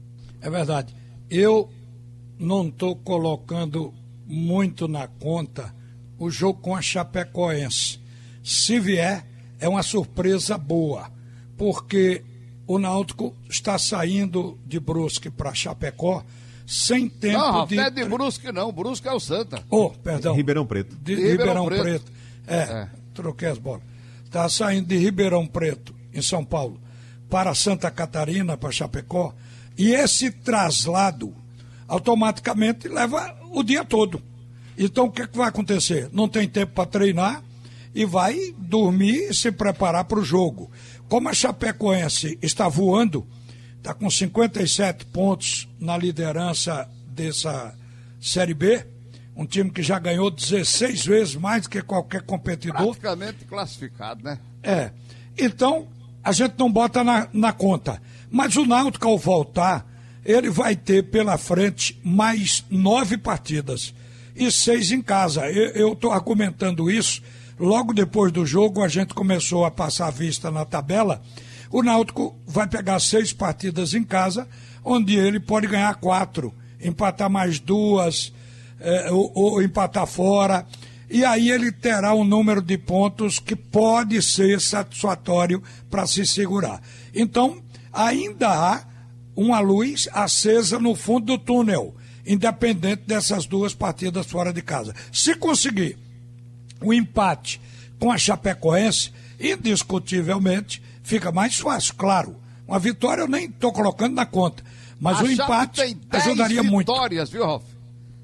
É 0.42 0.50
verdade 0.50 0.96
eu 1.30 1.70
não 2.38 2.68
estou 2.68 2.96
colocando 2.96 3.94
muito 4.26 4.88
na 4.88 5.08
conta 5.08 5.74
o 6.18 6.30
jogo 6.30 6.60
com 6.62 6.76
a 6.76 6.82
Chapecoense. 6.82 8.00
Se 8.44 8.80
vier, 8.80 9.26
é 9.60 9.68
uma 9.68 9.84
surpresa 9.84 10.58
boa, 10.58 11.12
porque 11.58 12.24
o 12.68 12.80
Náutico 12.80 13.36
está 13.50 13.78
saindo 13.78 14.58
de 14.66 14.80
Brusque 14.80 15.30
para 15.30 15.54
Chapecó 15.54 16.24
sem 16.66 17.08
tempo 17.08 17.38
não, 17.38 17.66
de. 17.68 17.76
Não, 17.76 17.84
é 17.84 17.90
de 17.92 18.04
Brusque 18.06 18.52
não, 18.52 18.72
Brusque 18.72 19.08
é 19.08 19.14
o 19.14 19.20
Santa. 19.20 19.64
Oh, 19.70 19.92
perdão. 19.92 20.36
Ribeirão 20.36 20.66
Preto. 20.66 20.96
De, 20.96 21.16
de 21.16 21.22
Ribeirão, 21.22 21.64
Ribeirão 21.64 21.84
Preto. 21.84 22.12
Preto. 22.12 22.12
É, 22.48 22.58
é, 22.58 22.90
troquei 23.14 23.50
as 23.50 23.58
bolas. 23.58 23.84
Está 24.24 24.50
saindo 24.50 24.88
de 24.88 24.98
Ribeirão 24.98 25.46
Preto, 25.46 25.94
em 26.14 26.22
São 26.22 26.44
Paulo, 26.44 26.80
para 27.30 27.54
Santa 27.54 27.90
Catarina, 27.92 28.58
para 28.58 28.72
Chapecó, 28.72 29.34
e 29.78 29.92
esse 29.92 30.32
traslado 30.32 31.36
automaticamente 31.88 32.88
leva 32.88 33.36
o 33.52 33.64
dia 33.64 33.84
todo. 33.84 34.22
Então 34.78 35.06
o 35.06 35.12
que, 35.12 35.22
é 35.22 35.28
que 35.28 35.38
vai 35.38 35.50
acontecer? 35.50 36.10
Não 36.12 36.28
tem 36.28 36.48
tempo 36.48 36.74
para 36.74 36.86
treinar 36.86 37.44
e 37.94 38.06
vai 38.06 38.54
dormir 38.58 39.30
e 39.30 39.34
se 39.34 39.52
preparar 39.52 40.06
para 40.06 40.20
o 40.20 40.24
jogo. 40.24 40.70
Como 41.08 41.30
a 41.30 41.34
Chapecoense 41.34 42.38
está 42.42 42.68
voando, 42.68 43.26
está 43.78 43.94
com 43.94 44.10
57 44.10 45.06
pontos 45.06 45.68
na 45.80 45.98
liderança 45.98 46.90
dessa 47.08 47.74
Série 48.20 48.54
B, 48.54 48.86
um 49.36 49.46
time 49.46 49.70
que 49.70 49.84
já 49.84 50.00
ganhou 50.00 50.32
16 50.32 51.06
vezes 51.06 51.36
mais 51.36 51.64
do 51.64 51.70
que 51.70 51.82
qualquer 51.82 52.24
competidor. 52.24 52.82
Praticamente 52.82 53.46
classificado, 53.46 54.24
né? 54.24 54.40
É. 54.64 54.92
Então, 55.38 55.88
a 56.26 56.32
gente 56.32 56.56
não 56.58 56.72
bota 56.72 57.04
na, 57.04 57.28
na 57.32 57.54
conta. 57.54 58.02
Mas 58.32 58.56
o 58.56 58.66
Náutico, 58.66 59.08
ao 59.08 59.16
voltar, 59.16 59.86
ele 60.26 60.50
vai 60.50 60.76
ter 60.76 61.04
pela 61.04 61.38
frente 61.38 62.02
mais 62.04 62.66
nove 62.68 63.16
partidas 63.16 63.94
e 64.36 64.52
seis 64.52 64.92
em 64.92 65.04
casa. 65.04 65.48
Eu 65.52 65.94
estou 65.94 66.12
argumentando 66.12 66.90
isso. 66.90 67.22
Logo 67.60 67.94
depois 67.94 68.32
do 68.32 68.44
jogo, 68.44 68.84
a 68.84 68.88
gente 68.88 69.14
começou 69.14 69.66
a 69.66 69.72
passar 69.72 70.08
a 70.08 70.12
vista 70.12 70.50
na 70.50 70.66
tabela. 70.66 71.22
O 71.70 71.84
Náutico 71.84 72.36
vai 72.48 72.68
pegar 72.68 73.00
seis 73.00 73.32
partidas 73.32 73.94
em 73.94 74.04
casa, 74.04 74.48
onde 74.84 75.16
ele 75.16 75.40
pode 75.40 75.68
ganhar 75.68 75.94
quatro, 75.96 76.52
empatar 76.82 77.30
mais 77.30 77.60
duas, 77.60 78.34
é, 78.80 79.12
ou, 79.12 79.32
ou 79.36 79.62
empatar 79.62 80.08
fora. 80.08 80.66
E 81.10 81.24
aí 81.24 81.52
ele 81.52 81.72
terá 81.72 82.14
um 82.14 82.24
número 82.24 82.62
de 82.62 82.78
pontos 82.78 83.40
que 83.40 83.56
pode 83.56 84.22
ser 84.22 84.60
satisfatório 84.60 85.62
para 85.90 86.08
se 86.08 86.26
segurar. 86.26 86.82
Então, 87.14 87.62
ainda 87.94 88.50
há 88.50 88.84
uma 89.36 89.60
luz 89.60 90.10
acesa 90.14 90.80
no 90.80 90.96
fundo 90.96 91.26
do 91.26 91.38
túnel. 91.38 91.96
independente 92.26 93.04
dessas 93.06 93.46
duas 93.46 93.74
partidas 93.74 94.26
fora 94.26 94.52
de 94.52 94.62
casa. 94.62 94.96
Se 95.12 95.36
conseguir 95.36 95.98
o 96.82 96.94
empate 96.94 97.62
com 98.00 98.12
a 98.12 98.18
Chapecoense, 98.18 99.12
indiscutivelmente 99.40 100.82
fica 101.04 101.32
mais 101.32 101.60
fácil, 101.60 101.94
claro. 101.96 102.36
Uma 102.68 102.80
vitória 102.80 103.22
eu 103.22 103.28
nem 103.28 103.46
estou 103.46 103.72
colocando 103.72 104.16
na 104.16 104.26
conta, 104.26 104.64
mas 105.00 105.20
a 105.20 105.24
o 105.24 105.32
empate 105.32 105.98
ajudaria 106.10 106.64
muito. 106.64 106.92
vitórias, 106.92 107.30
viu, 107.30 107.46
Ralf? 107.46 107.64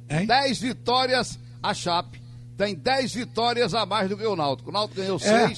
10 0.08 0.60
vitórias 0.60 1.40
a 1.62 1.74
Chape. 1.74 2.21
Tem 2.62 2.76
10 2.76 3.16
vitórias 3.16 3.74
a 3.74 3.88
mais 3.88 4.08
do 4.08 4.16
que 4.16 4.24
o 4.24 4.36
Náutico. 4.36 4.70
O 4.70 4.72
Náutico 4.72 5.02
ganhou 5.02 5.18
6, 5.18 5.34
é, 5.34 5.52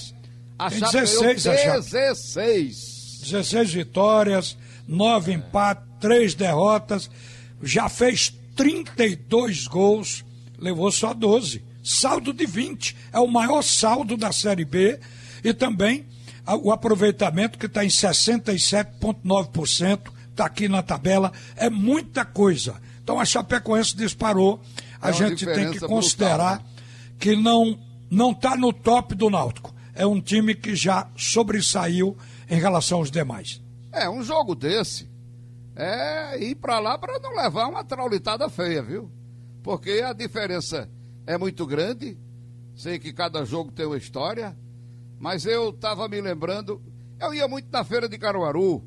a 0.58 0.70
Chape 0.70 0.94
16, 0.94 1.44
ganhou 1.44 1.82
16. 1.82 3.20
16 3.24 3.74
vitórias, 3.74 4.58
9 4.88 5.34
empates, 5.34 5.84
3 6.00 6.34
derrotas. 6.34 7.12
Já 7.62 7.90
fez 7.90 8.34
32 8.56 9.68
gols, 9.68 10.24
levou 10.58 10.90
só 10.94 11.14
12. 11.14 11.62
Saldo 11.84 12.32
de 12.32 12.46
20. 12.46 12.96
É 13.12 13.20
o 13.20 13.28
maior 13.28 13.64
saldo 13.64 14.16
da 14.16 14.32
Série 14.32 14.64
B. 14.64 14.98
E 15.44 15.54
também 15.54 16.06
o 16.62 16.72
aproveitamento 16.72 17.60
que 17.60 17.66
está 17.66 17.84
em 17.84 17.90
67,9%. 17.90 20.00
Está 20.32 20.46
aqui 20.46 20.70
na 20.70 20.82
tabela. 20.82 21.34
É 21.58 21.70
muita 21.70 22.24
coisa. 22.24 22.82
Então 23.04 23.20
a 23.20 23.26
Chapecoense 23.26 23.94
disparou. 23.94 24.62
A 25.02 25.10
é 25.10 25.14
gente 25.14 25.46
tem 25.46 25.70
que 25.70 25.82
considerar 25.82 26.60
brutal, 26.60 26.68
né? 26.68 26.73
Que 27.24 27.38
não 27.38 27.80
não 28.12 28.32
está 28.32 28.58
no 28.58 28.74
top 28.74 29.16
do 29.16 29.30
Náutico. 29.30 29.74
É 29.96 30.06
um 30.06 30.20
time 30.20 30.54
que 30.54 30.76
já 30.76 31.10
sobressaiu 31.16 32.18
em 32.50 32.60
relação 32.60 32.98
aos 32.98 33.10
demais. 33.10 33.62
É, 33.94 34.10
um 34.10 34.22
jogo 34.22 34.54
desse 34.54 35.10
é 35.74 36.38
ir 36.44 36.56
para 36.56 36.80
lá 36.80 36.98
para 36.98 37.18
não 37.20 37.34
levar 37.34 37.70
uma 37.70 37.82
traulitada 37.82 38.50
feia, 38.50 38.84
viu? 38.84 39.10
Porque 39.64 40.04
a 40.06 40.12
diferença 40.12 40.90
é 41.26 41.38
muito 41.38 41.66
grande. 41.66 42.18
Sei 42.76 43.00
que 43.00 43.14
cada 43.14 43.46
jogo 43.46 43.72
tem 43.72 43.86
uma 43.86 43.98
história, 43.98 44.54
mas 45.18 45.46
eu 45.46 45.70
estava 45.70 46.10
me 46.10 46.20
lembrando, 46.20 46.84
eu 47.22 47.34
ia 47.34 47.48
muito 47.48 47.70
na 47.72 47.86
feira 47.86 48.10
de 48.10 48.18
Caruaru, 48.18 48.84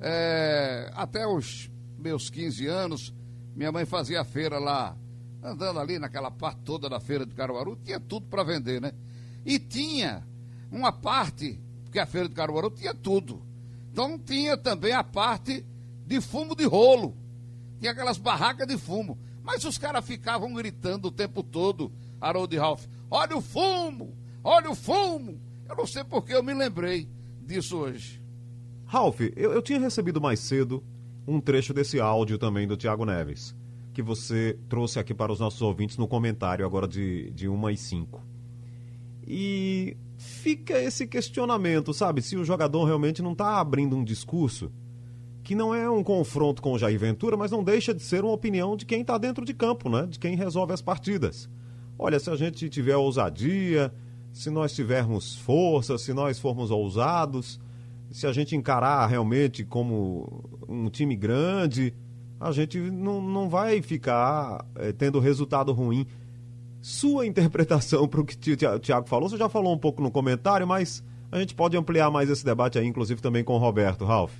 é, 0.00 0.90
até 0.94 1.26
os 1.26 1.70
meus 1.98 2.30
15 2.30 2.66
anos, 2.68 3.14
minha 3.54 3.70
mãe 3.70 3.84
fazia 3.84 4.24
feira 4.24 4.58
lá, 4.58 4.96
andando 5.42 5.78
ali 5.78 5.98
naquela 5.98 6.30
parte 6.30 6.60
toda 6.62 6.88
da 6.88 7.00
feira 7.00 7.24
de 7.24 7.34
Caruaru, 7.34 7.78
tinha 7.84 8.00
tudo 8.00 8.26
para 8.26 8.42
vender, 8.42 8.80
né? 8.80 8.92
E 9.44 9.58
tinha 9.58 10.26
uma 10.70 10.92
parte, 10.92 11.60
porque 11.84 11.98
a 11.98 12.06
feira 12.06 12.28
de 12.28 12.34
Caruaru 12.34 12.70
tinha 12.70 12.94
tudo. 12.94 13.42
Então 13.92 14.18
tinha 14.18 14.56
também 14.56 14.92
a 14.92 15.04
parte 15.04 15.64
de 16.06 16.20
fumo 16.20 16.54
de 16.54 16.64
rolo. 16.64 17.16
Tinha 17.78 17.92
aquelas 17.92 18.18
barracas 18.18 18.66
de 18.66 18.76
fumo. 18.76 19.18
Mas 19.42 19.64
os 19.64 19.78
caras 19.78 20.04
ficavam 20.04 20.52
gritando 20.52 21.08
o 21.08 21.12
tempo 21.12 21.42
todo, 21.42 21.92
Harold 22.20 22.56
Ralph, 22.56 22.84
olha 23.08 23.36
o 23.36 23.40
fumo, 23.40 24.16
olha 24.42 24.70
o 24.70 24.74
fumo. 24.74 25.40
Eu 25.68 25.76
não 25.76 25.86
sei 25.86 26.02
porque 26.02 26.34
eu 26.34 26.42
me 26.42 26.52
lembrei 26.52 27.08
disso 27.40 27.76
hoje. 27.76 28.20
Ralph, 28.84 29.20
eu, 29.36 29.52
eu 29.52 29.62
tinha 29.62 29.78
recebido 29.78 30.20
mais 30.20 30.40
cedo 30.40 30.82
um 31.26 31.40
trecho 31.40 31.72
desse 31.72 32.00
áudio 32.00 32.38
também 32.38 32.66
do 32.66 32.76
Tiago 32.76 33.04
Neves, 33.04 33.54
que 33.96 34.02
você 34.02 34.58
trouxe 34.68 34.98
aqui 34.98 35.14
para 35.14 35.32
os 35.32 35.40
nossos 35.40 35.62
ouvintes 35.62 35.96
no 35.96 36.06
comentário 36.06 36.66
agora 36.66 36.86
de, 36.86 37.30
de 37.30 37.48
1 37.48 37.70
e 37.70 37.76
5. 37.78 38.22
E 39.26 39.96
fica 40.18 40.78
esse 40.78 41.06
questionamento, 41.06 41.94
sabe? 41.94 42.20
Se 42.20 42.36
o 42.36 42.44
jogador 42.44 42.84
realmente 42.84 43.22
não 43.22 43.32
está 43.32 43.58
abrindo 43.58 43.96
um 43.96 44.04
discurso 44.04 44.70
que 45.42 45.54
não 45.54 45.74
é 45.74 45.88
um 45.88 46.04
confronto 46.04 46.60
com 46.60 46.74
o 46.74 46.78
Jair 46.78 46.98
Ventura, 46.98 47.38
mas 47.38 47.50
não 47.50 47.64
deixa 47.64 47.94
de 47.94 48.02
ser 48.02 48.22
uma 48.22 48.34
opinião 48.34 48.76
de 48.76 48.84
quem 48.84 49.00
está 49.00 49.16
dentro 49.16 49.46
de 49.46 49.54
campo, 49.54 49.88
né? 49.88 50.06
De 50.06 50.18
quem 50.18 50.36
resolve 50.36 50.74
as 50.74 50.82
partidas. 50.82 51.48
Olha, 51.98 52.20
se 52.20 52.28
a 52.28 52.36
gente 52.36 52.68
tiver 52.68 52.96
ousadia, 52.96 53.90
se 54.30 54.50
nós 54.50 54.74
tivermos 54.74 55.36
força, 55.36 55.96
se 55.96 56.12
nós 56.12 56.38
formos 56.38 56.70
ousados, 56.70 57.58
se 58.10 58.26
a 58.26 58.32
gente 58.34 58.54
encarar 58.54 59.06
realmente 59.06 59.64
como 59.64 60.44
um 60.68 60.90
time 60.90 61.16
grande, 61.16 61.94
a 62.40 62.52
gente 62.52 62.78
não, 62.78 63.20
não 63.20 63.48
vai 63.48 63.80
ficar 63.82 64.64
é, 64.76 64.92
tendo 64.92 65.18
resultado 65.18 65.72
ruim. 65.72 66.06
Sua 66.80 67.26
interpretação 67.26 68.06
para 68.06 68.20
o 68.20 68.24
que 68.24 68.52
o 68.52 68.78
Tiago 68.78 69.08
falou, 69.08 69.28
você 69.28 69.36
já 69.36 69.48
falou 69.48 69.74
um 69.74 69.78
pouco 69.78 70.02
no 70.02 70.10
comentário, 70.10 70.66
mas 70.66 71.02
a 71.32 71.38
gente 71.38 71.54
pode 71.54 71.76
ampliar 71.76 72.10
mais 72.10 72.30
esse 72.30 72.44
debate 72.44 72.78
aí, 72.78 72.86
inclusive 72.86 73.20
também 73.20 73.42
com 73.42 73.54
o 73.54 73.58
Roberto, 73.58 74.04
Ralf. 74.04 74.32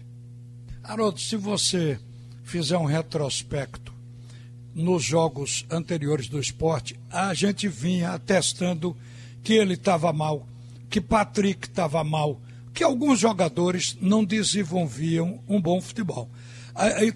Haroldo, 0.83 1.19
se 1.19 1.37
você 1.37 1.99
fizer 2.45 2.79
um 2.79 2.85
retrospecto 2.85 3.93
nos 4.73 5.03
jogos 5.03 5.67
anteriores 5.71 6.29
do 6.29 6.39
esporte, 6.39 6.99
a 7.11 7.35
gente 7.35 7.67
vinha 7.67 8.11
atestando 8.11 8.97
que 9.43 9.55
ele 9.55 9.75
estava 9.75 10.13
mal, 10.13 10.47
que 10.89 11.01
Patrick 11.01 11.67
estava 11.67 12.05
mal, 12.05 12.41
que 12.73 12.85
alguns 12.85 13.19
jogadores 13.19 13.97
não 14.01 14.25
desenvolviam 14.25 15.41
um 15.49 15.61
bom 15.61 15.81
futebol. 15.81 16.31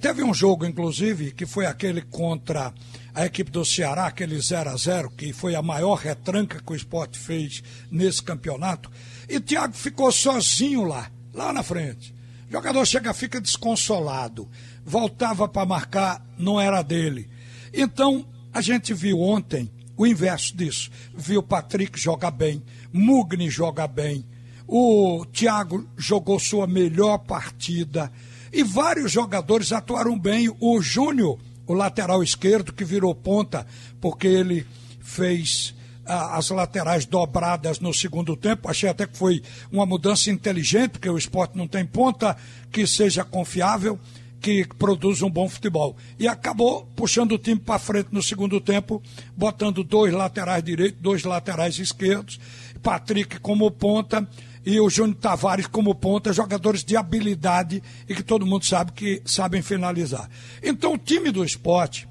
Teve 0.01 0.25
um 0.25 0.33
jogo, 0.33 0.65
inclusive, 0.65 1.33
que 1.33 1.45
foi 1.45 1.67
aquele 1.67 2.01
contra 2.01 2.73
a 3.15 3.27
equipe 3.27 3.51
do 3.51 3.65
Ceará, 3.65 4.07
aquele 4.07 4.41
0 4.41 4.71
a 4.71 4.77
0 4.77 5.11
que 5.11 5.35
foi 5.35 5.55
a 5.55 5.61
maior 5.61 5.97
retranca 5.97 6.63
que 6.65 6.73
o 6.73 6.75
esporte 6.75 7.19
fez 7.19 7.63
nesse 7.91 8.23
campeonato. 8.23 8.91
E 9.29 9.39
Thiago 9.39 9.75
ficou 9.75 10.11
sozinho 10.11 10.85
lá, 10.85 11.11
lá 11.35 11.53
na 11.53 11.63
frente. 11.63 12.15
O 12.49 12.53
jogador 12.53 12.87
chega, 12.87 13.13
fica 13.13 13.41
desconsolado. 13.41 14.49
Voltava 14.83 15.47
para 15.47 15.67
marcar, 15.67 16.25
não 16.39 16.59
era 16.59 16.81
dele. 16.83 17.29
Então, 17.73 18.27
a 18.53 18.63
gente 18.63 18.95
viu 18.95 19.21
ontem 19.21 19.71
o 19.95 20.07
inverso 20.07 20.57
disso. 20.57 20.91
Viu 21.15 21.43
Patrick 21.43 22.01
jogar 22.01 22.31
bem, 22.31 22.63
Mugni 22.91 23.51
jogar 23.51 23.89
bem, 23.89 24.25
o 24.67 25.27
Thiago 25.27 25.87
jogou 25.97 26.39
sua 26.39 26.65
melhor 26.65 27.19
partida 27.19 28.11
e 28.53 28.63
vários 28.63 29.13
jogadores 29.13 29.73
atuaram 29.73 30.19
bem. 30.19 30.55
O 30.61 30.81
Júnior, 30.81 31.39
o 31.67 31.75
lateral 31.75 32.23
esquerdo, 32.23 32.73
que 32.73 32.85
virou 32.85 33.15
ponta, 33.15 33.67
porque 34.01 34.27
ele 34.27 34.67
fez 35.01 35.75
as 36.05 36.51
laterais 36.51 37.07
dobradas 37.07 37.79
no 37.79 37.95
segundo 37.95 38.37
tempo. 38.37 38.69
Achei 38.69 38.89
até 38.89 39.07
que 39.07 39.17
foi 39.17 39.43
uma 39.71 39.87
mudança 39.87 40.31
inteligente, 40.31 40.93
porque 40.93 41.09
o 41.09 41.19
esporte 41.19 41.57
não 41.57 41.69
tem 41.69 41.87
ponta 41.87 42.37
que 42.73 42.87
seja 42.87 43.25
confiável, 43.25 43.99
que 44.41 44.67
produza 44.79 45.25
um 45.25 45.31
bom 45.31 45.49
futebol. 45.49 45.97
E 46.19 46.27
acabou 46.27 46.89
puxando 46.97 47.33
o 47.33 47.39
time 47.39 47.61
para 47.61 47.79
frente 47.79 48.09
no 48.11 48.23
segundo 48.23 48.61
tempo, 48.61 49.01
botando 49.37 49.85
dois 49.85 50.13
laterais 50.13 50.65
direitos, 50.65 51.01
dois 51.01 51.23
laterais 51.25 51.79
esquerdos, 51.79 52.41
Patrick 52.83 53.39
como 53.41 53.71
ponta 53.71 54.27
e 54.65 54.79
o 54.79 54.91
Júnior 54.91 55.17
Tavares 55.17 55.67
como 55.67 55.95
ponta, 55.95 56.33
jogadores 56.33 56.85
de 56.85 56.97
habilidade 56.97 57.83
e 58.09 58.15
que 58.15 58.23
todo 58.23 58.47
mundo 58.47 58.65
sabe 58.65 58.93
que 58.93 59.23
sabem 59.25 59.63
finalizar. 59.63 60.29
Então 60.63 60.95
o 60.95 60.99
time 60.99 61.31
do 61.31 61.45
esporte 61.45 62.09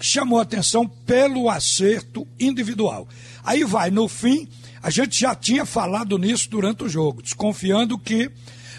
chamou 0.00 0.40
atenção 0.40 0.86
pelo 0.86 1.48
acerto 1.48 2.26
individual. 2.38 3.06
Aí 3.44 3.64
vai, 3.64 3.90
no 3.90 4.08
fim, 4.08 4.48
a 4.82 4.90
gente 4.90 5.20
já 5.20 5.34
tinha 5.34 5.64
falado 5.64 6.18
nisso 6.18 6.48
durante 6.50 6.84
o 6.84 6.88
jogo, 6.88 7.22
desconfiando 7.22 7.98
que 7.98 8.30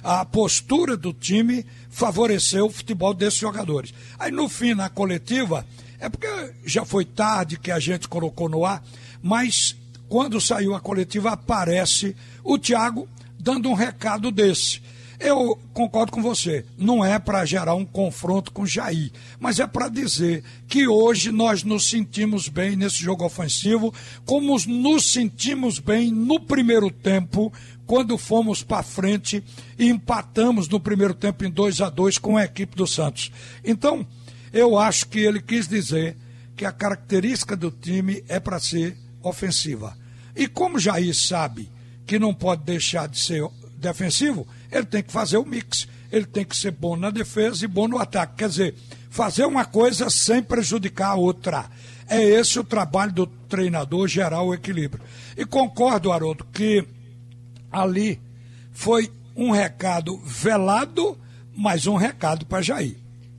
a 0.04 0.26
postura 0.26 0.98
do 0.98 1.14
time 1.14 1.66
favoreceu 1.90 2.66
o 2.66 2.72
futebol 2.72 3.14
desses 3.14 3.40
jogadores. 3.40 3.94
Aí 4.18 4.32
no 4.32 4.50
fim, 4.50 4.74
na 4.74 4.90
coletiva, 4.90 5.66
é 6.00 6.10
porque 6.10 6.28
já 6.66 6.84
foi 6.84 7.06
tarde 7.06 7.60
que 7.60 7.72
a 7.72 7.80
gente 7.80 8.08
colocou 8.08 8.50
no 8.50 8.66
ar, 8.66 8.84
mas 9.22 9.76
quando 10.12 10.42
saiu 10.42 10.76
a 10.76 10.80
coletiva 10.82 11.32
aparece 11.32 12.14
o 12.44 12.60
Thiago 12.60 13.08
dando 13.40 13.70
um 13.70 13.74
recado 13.74 14.30
desse. 14.30 14.82
Eu 15.18 15.58
concordo 15.74 16.12
com 16.12 16.22
você, 16.22 16.66
não 16.78 17.06
é 17.06 17.18
para 17.18 17.46
gerar 17.46 17.76
um 17.76 17.86
confronto 17.86 18.52
com 18.52 18.66
Jair, 18.66 19.10
mas 19.40 19.58
é 19.58 19.66
para 19.66 19.88
dizer 19.88 20.44
que 20.68 20.86
hoje 20.86 21.32
nós 21.32 21.64
nos 21.64 21.90
sentimos 21.90 22.50
bem 22.50 22.76
nesse 22.76 22.98
jogo 22.98 23.24
ofensivo, 23.24 23.94
como 24.26 24.58
nos 24.68 25.06
sentimos 25.06 25.80
bem 25.80 26.12
no 26.12 26.42
primeiro 26.42 26.92
tempo, 26.92 27.54
quando 27.88 28.18
fomos 28.18 28.62
para 28.62 28.84
frente 28.84 29.42
e 29.80 29.88
empatamos 29.88 30.68
no 30.68 30.80
primeiro 30.82 31.14
tempo 31.14 31.46
em 31.46 31.50
2 31.50 31.80
a 31.80 31.90
2 31.90 32.18
com 32.18 32.36
a 32.36 32.44
equipe 32.44 32.76
do 32.76 32.86
Santos. 32.86 33.32
Então, 33.64 34.06
eu 34.52 34.78
acho 34.78 35.08
que 35.08 35.20
ele 35.20 35.42
quis 35.42 35.70
dizer 35.70 36.18
que 36.58 36.66
a 36.66 36.72
característica 36.74 37.56
do 37.56 37.72
time 37.72 38.26
é 38.28 38.42
para 38.42 38.60
ser 38.60 38.98
ofensiva. 39.24 40.01
E 40.36 40.48
como 40.48 40.80
Jair 40.80 41.16
sabe 41.16 41.70
que 42.06 42.20
não 42.20 42.34
pode 42.34 42.64
deixar 42.64 43.08
de 43.08 43.20
ser 43.20 43.48
defensivo, 43.78 44.48
ele 44.72 44.86
tem 44.86 45.04
que 45.04 45.12
fazer 45.12 45.38
o 45.38 45.46
mix. 45.46 45.88
Ele 46.12 46.26
tem 46.26 46.44
que 46.44 46.56
ser 46.56 46.72
bom 46.72 46.96
na 46.96 47.10
defesa 47.10 47.64
e 47.64 47.68
bom 47.68 47.88
no 47.88 47.98
ataque. 47.98 48.36
Quer 48.38 48.50
dizer, 48.50 48.76
fazer 49.10 49.46
uma 49.46 49.66
coisa 49.66 50.10
sem 50.10 50.44
prejudicar 50.44 51.12
a 51.12 51.16
outra. 51.16 51.70
É 52.08 52.22
esse 52.22 52.60
o 52.60 52.64
trabalho 52.64 53.14
do 53.14 53.26
treinador, 53.26 54.08
gerar 54.08 54.42
o 54.42 54.54
equilíbrio. 54.54 55.04
E 55.38 55.46
concordo, 55.46 56.12
Haroldo, 56.12 56.46
que 56.52 56.86
ali 57.72 58.20
foi 58.72 59.12
um 59.36 59.52
recado 59.52 60.18
velado, 60.18 61.18
mas 61.56 61.88
um 61.88 61.96
recado 61.96 62.46
para 62.46 62.62
Jair. 62.62 62.98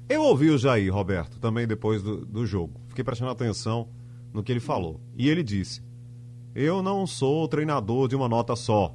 Eu 0.09 0.23
ouvi 0.23 0.51
o 0.51 0.59
Jair, 0.59 0.93
Roberto, 0.93 1.39
também 1.39 1.67
depois 1.67 2.03
do, 2.03 2.25
do 2.25 2.47
jogo. 2.47 2.81
Fiquei 2.89 3.05
prestando 3.05 3.31
atenção 3.31 3.89
no 4.33 4.43
que 4.43 4.53
ele 4.53 4.61
falou. 4.61 5.01
E 5.17 5.29
ele 5.29 5.43
disse: 5.43 5.83
Eu 6.55 6.83
não 6.83 7.07
sou 7.07 7.49
treinador 7.49 8.09
de 8.09 8.17
uma 8.17 8.29
nota 8.29 8.55
só. 8.55 8.95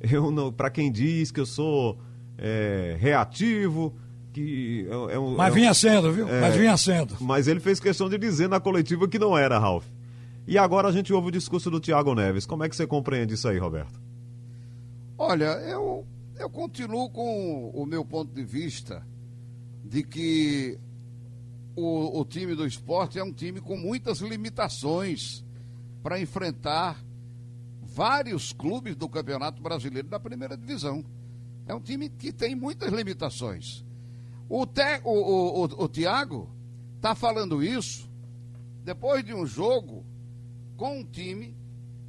Eu 0.00 0.30
não, 0.30 0.52
para 0.52 0.70
quem 0.70 0.90
diz 0.90 1.30
que 1.30 1.40
eu 1.40 1.46
sou 1.46 1.98
é, 2.38 2.96
reativo, 2.98 3.94
que 4.32 4.86
é, 4.88 5.14
é 5.14 5.18
um, 5.18 5.36
mas 5.36 5.52
é 5.52 5.54
vinha 5.54 5.74
sendo, 5.74 6.12
viu? 6.12 6.28
é, 6.28 6.40
mas 6.40 6.56
vinha 6.56 6.76
sendo. 6.76 7.16
Mas 7.20 7.48
ele 7.48 7.60
fez 7.60 7.80
questão 7.80 8.08
de 8.08 8.18
dizer 8.18 8.48
na 8.48 8.60
coletiva 8.60 9.08
que 9.08 9.18
não 9.18 9.36
era, 9.36 9.58
Ralf. 9.58 9.86
E 10.46 10.58
agora 10.58 10.88
a 10.88 10.92
gente 10.92 11.12
ouve 11.12 11.28
o 11.28 11.32
discurso 11.32 11.70
do 11.70 11.80
Thiago 11.80 12.14
Neves. 12.14 12.46
Como 12.46 12.62
é 12.62 12.68
que 12.68 12.76
você 12.76 12.86
compreende 12.86 13.34
isso 13.34 13.48
aí, 13.48 13.58
Roberto? 13.58 14.00
Olha, 15.18 15.52
eu, 15.62 16.06
eu 16.38 16.50
continuo 16.50 17.10
com 17.10 17.70
o 17.70 17.86
meu 17.86 18.04
ponto 18.04 18.32
de 18.32 18.44
vista 18.44 19.04
de 19.82 20.02
que 20.02 20.78
o, 21.74 22.20
o 22.20 22.24
time 22.24 22.54
do 22.54 22.66
esporte 22.66 23.18
é 23.18 23.24
um 23.24 23.32
time 23.32 23.60
com 23.60 23.76
muitas 23.76 24.20
limitações 24.20 25.45
para 26.06 26.20
enfrentar 26.20 27.04
vários 27.82 28.52
clubes 28.52 28.94
do 28.94 29.08
Campeonato 29.08 29.60
Brasileiro 29.60 30.06
da 30.06 30.20
primeira 30.20 30.56
divisão. 30.56 31.04
É 31.66 31.74
um 31.74 31.80
time 31.80 32.08
que 32.08 32.32
tem 32.32 32.54
muitas 32.54 32.92
limitações. 32.92 33.84
O, 34.48 34.64
te, 34.64 35.00
o, 35.02 35.10
o, 35.10 35.62
o, 35.62 35.64
o 35.64 35.88
Thiago 35.88 36.48
está 36.94 37.16
falando 37.16 37.60
isso 37.60 38.08
depois 38.84 39.24
de 39.24 39.34
um 39.34 39.44
jogo 39.44 40.06
com 40.76 41.00
um 41.00 41.04
time 41.04 41.56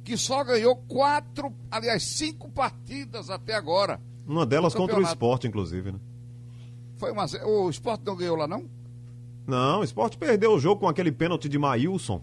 que 0.04 0.16
só 0.16 0.44
ganhou 0.44 0.76
quatro, 0.76 1.52
aliás, 1.68 2.04
cinco 2.04 2.48
partidas 2.52 3.28
até 3.28 3.54
agora. 3.56 4.00
Uma 4.28 4.46
delas 4.46 4.76
contra 4.76 4.96
o 4.96 5.02
esporte, 5.02 5.48
inclusive, 5.48 5.90
né? 5.90 5.98
Foi 6.98 7.10
uma. 7.10 7.24
O 7.44 7.68
esporte 7.68 8.04
não 8.06 8.14
ganhou 8.14 8.36
lá, 8.36 8.46
não? 8.46 8.70
Não, 9.44 9.80
o 9.80 9.82
esporte 9.82 10.16
perdeu 10.16 10.52
o 10.52 10.60
jogo 10.60 10.82
com 10.82 10.88
aquele 10.88 11.10
pênalti 11.10 11.48
de 11.48 11.58
Maílson. 11.58 12.22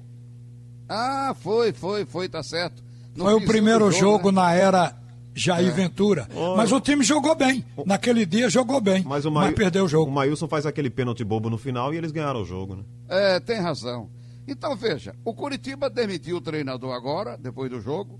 Ah, 0.87 1.35
foi, 1.39 1.73
foi, 1.73 2.05
foi, 2.05 2.29
tá 2.29 2.43
certo. 2.43 2.83
No 3.15 3.25
foi 3.25 3.33
o 3.33 3.45
primeiro 3.45 3.91
jogo, 3.91 3.99
jogo 3.99 4.31
né? 4.31 4.41
na 4.41 4.53
era 4.53 4.95
Jair 5.35 5.67
é. 5.67 5.71
Ventura. 5.71 6.27
Oh. 6.33 6.55
Mas 6.55 6.71
o 6.71 6.79
time 6.79 7.03
jogou 7.03 7.35
bem. 7.35 7.65
Naquele 7.85 8.25
dia 8.25 8.49
jogou 8.49 8.79
bem. 8.79 9.03
Mas, 9.03 9.25
o 9.25 9.31
mas 9.31 9.53
perdeu 9.53 9.85
o 9.85 9.87
jogo. 9.87 10.09
O 10.09 10.13
Maílson 10.13 10.47
faz 10.47 10.65
aquele 10.65 10.89
pênalti 10.89 11.23
bobo 11.23 11.49
no 11.49 11.57
final 11.57 11.93
e 11.93 11.97
eles 11.97 12.11
ganharam 12.11 12.41
o 12.41 12.45
jogo, 12.45 12.77
né? 12.77 12.83
É, 13.09 13.39
tem 13.39 13.59
razão. 13.59 14.09
Então, 14.47 14.75
veja, 14.75 15.13
o 15.25 15.33
Curitiba 15.33 15.89
demitiu 15.89 16.37
o 16.37 16.41
treinador 16.41 16.93
agora, 16.93 17.37
depois 17.37 17.69
do 17.69 17.81
jogo. 17.81 18.19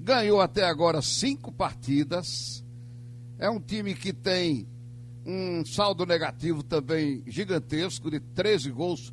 Ganhou 0.00 0.40
até 0.40 0.64
agora 0.64 1.02
cinco 1.02 1.50
partidas. 1.50 2.64
É 3.38 3.50
um 3.50 3.60
time 3.60 3.94
que 3.94 4.12
tem 4.12 4.68
um 5.26 5.64
saldo 5.64 6.06
negativo 6.06 6.62
também 6.62 7.22
gigantesco, 7.26 8.10
de 8.10 8.20
13 8.20 8.70
gols 8.70 9.12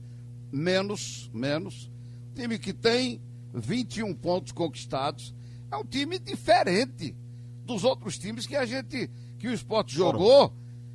menos, 0.52 1.30
menos. 1.34 1.92
Time 2.36 2.60
que 2.60 2.74
tem 2.74 3.22
21 3.54 4.14
pontos 4.14 4.52
conquistados. 4.52 5.34
É 5.72 5.78
um 5.78 5.86
time 5.86 6.20
diferente 6.20 7.16
dos 7.64 7.84
outros 7.84 8.18
times 8.18 8.46
que 8.46 8.56
a 8.56 8.66
gente, 8.66 9.10
que 9.40 9.48
o 9.48 9.54
esporte 9.54 9.96
jogou 9.96 10.54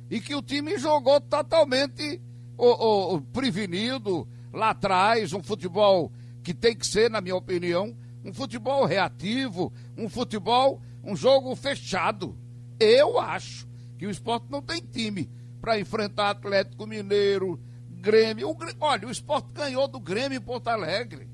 e 0.09 0.21
que 0.21 0.35
o 0.35 0.41
time 0.41 0.77
jogou 0.77 1.19
totalmente 1.19 2.21
o, 2.57 3.15
o, 3.15 3.21
prevenido, 3.21 4.27
lá 4.53 4.69
atrás, 4.69 5.33
um 5.33 5.41
futebol 5.41 6.11
que 6.43 6.53
tem 6.53 6.75
que 6.75 6.85
ser, 6.85 7.09
na 7.09 7.21
minha 7.21 7.35
opinião, 7.35 7.95
um 8.23 8.33
futebol 8.33 8.85
reativo, 8.85 9.73
um 9.97 10.07
futebol, 10.07 10.79
um 11.03 11.15
jogo 11.15 11.55
fechado. 11.55 12.37
Eu 12.79 13.19
acho 13.19 13.67
que 13.97 14.05
o 14.05 14.11
esporte 14.11 14.45
não 14.49 14.61
tem 14.61 14.81
time 14.81 15.29
para 15.59 15.79
enfrentar 15.79 16.29
Atlético 16.29 16.85
Mineiro, 16.85 17.59
Grêmio. 17.89 18.49
O, 18.49 18.57
olha, 18.79 19.07
o 19.07 19.11
esporte 19.11 19.53
ganhou 19.53 19.87
do 19.87 19.99
Grêmio 19.99 20.37
em 20.37 20.41
Porto 20.41 20.67
Alegre. 20.67 21.30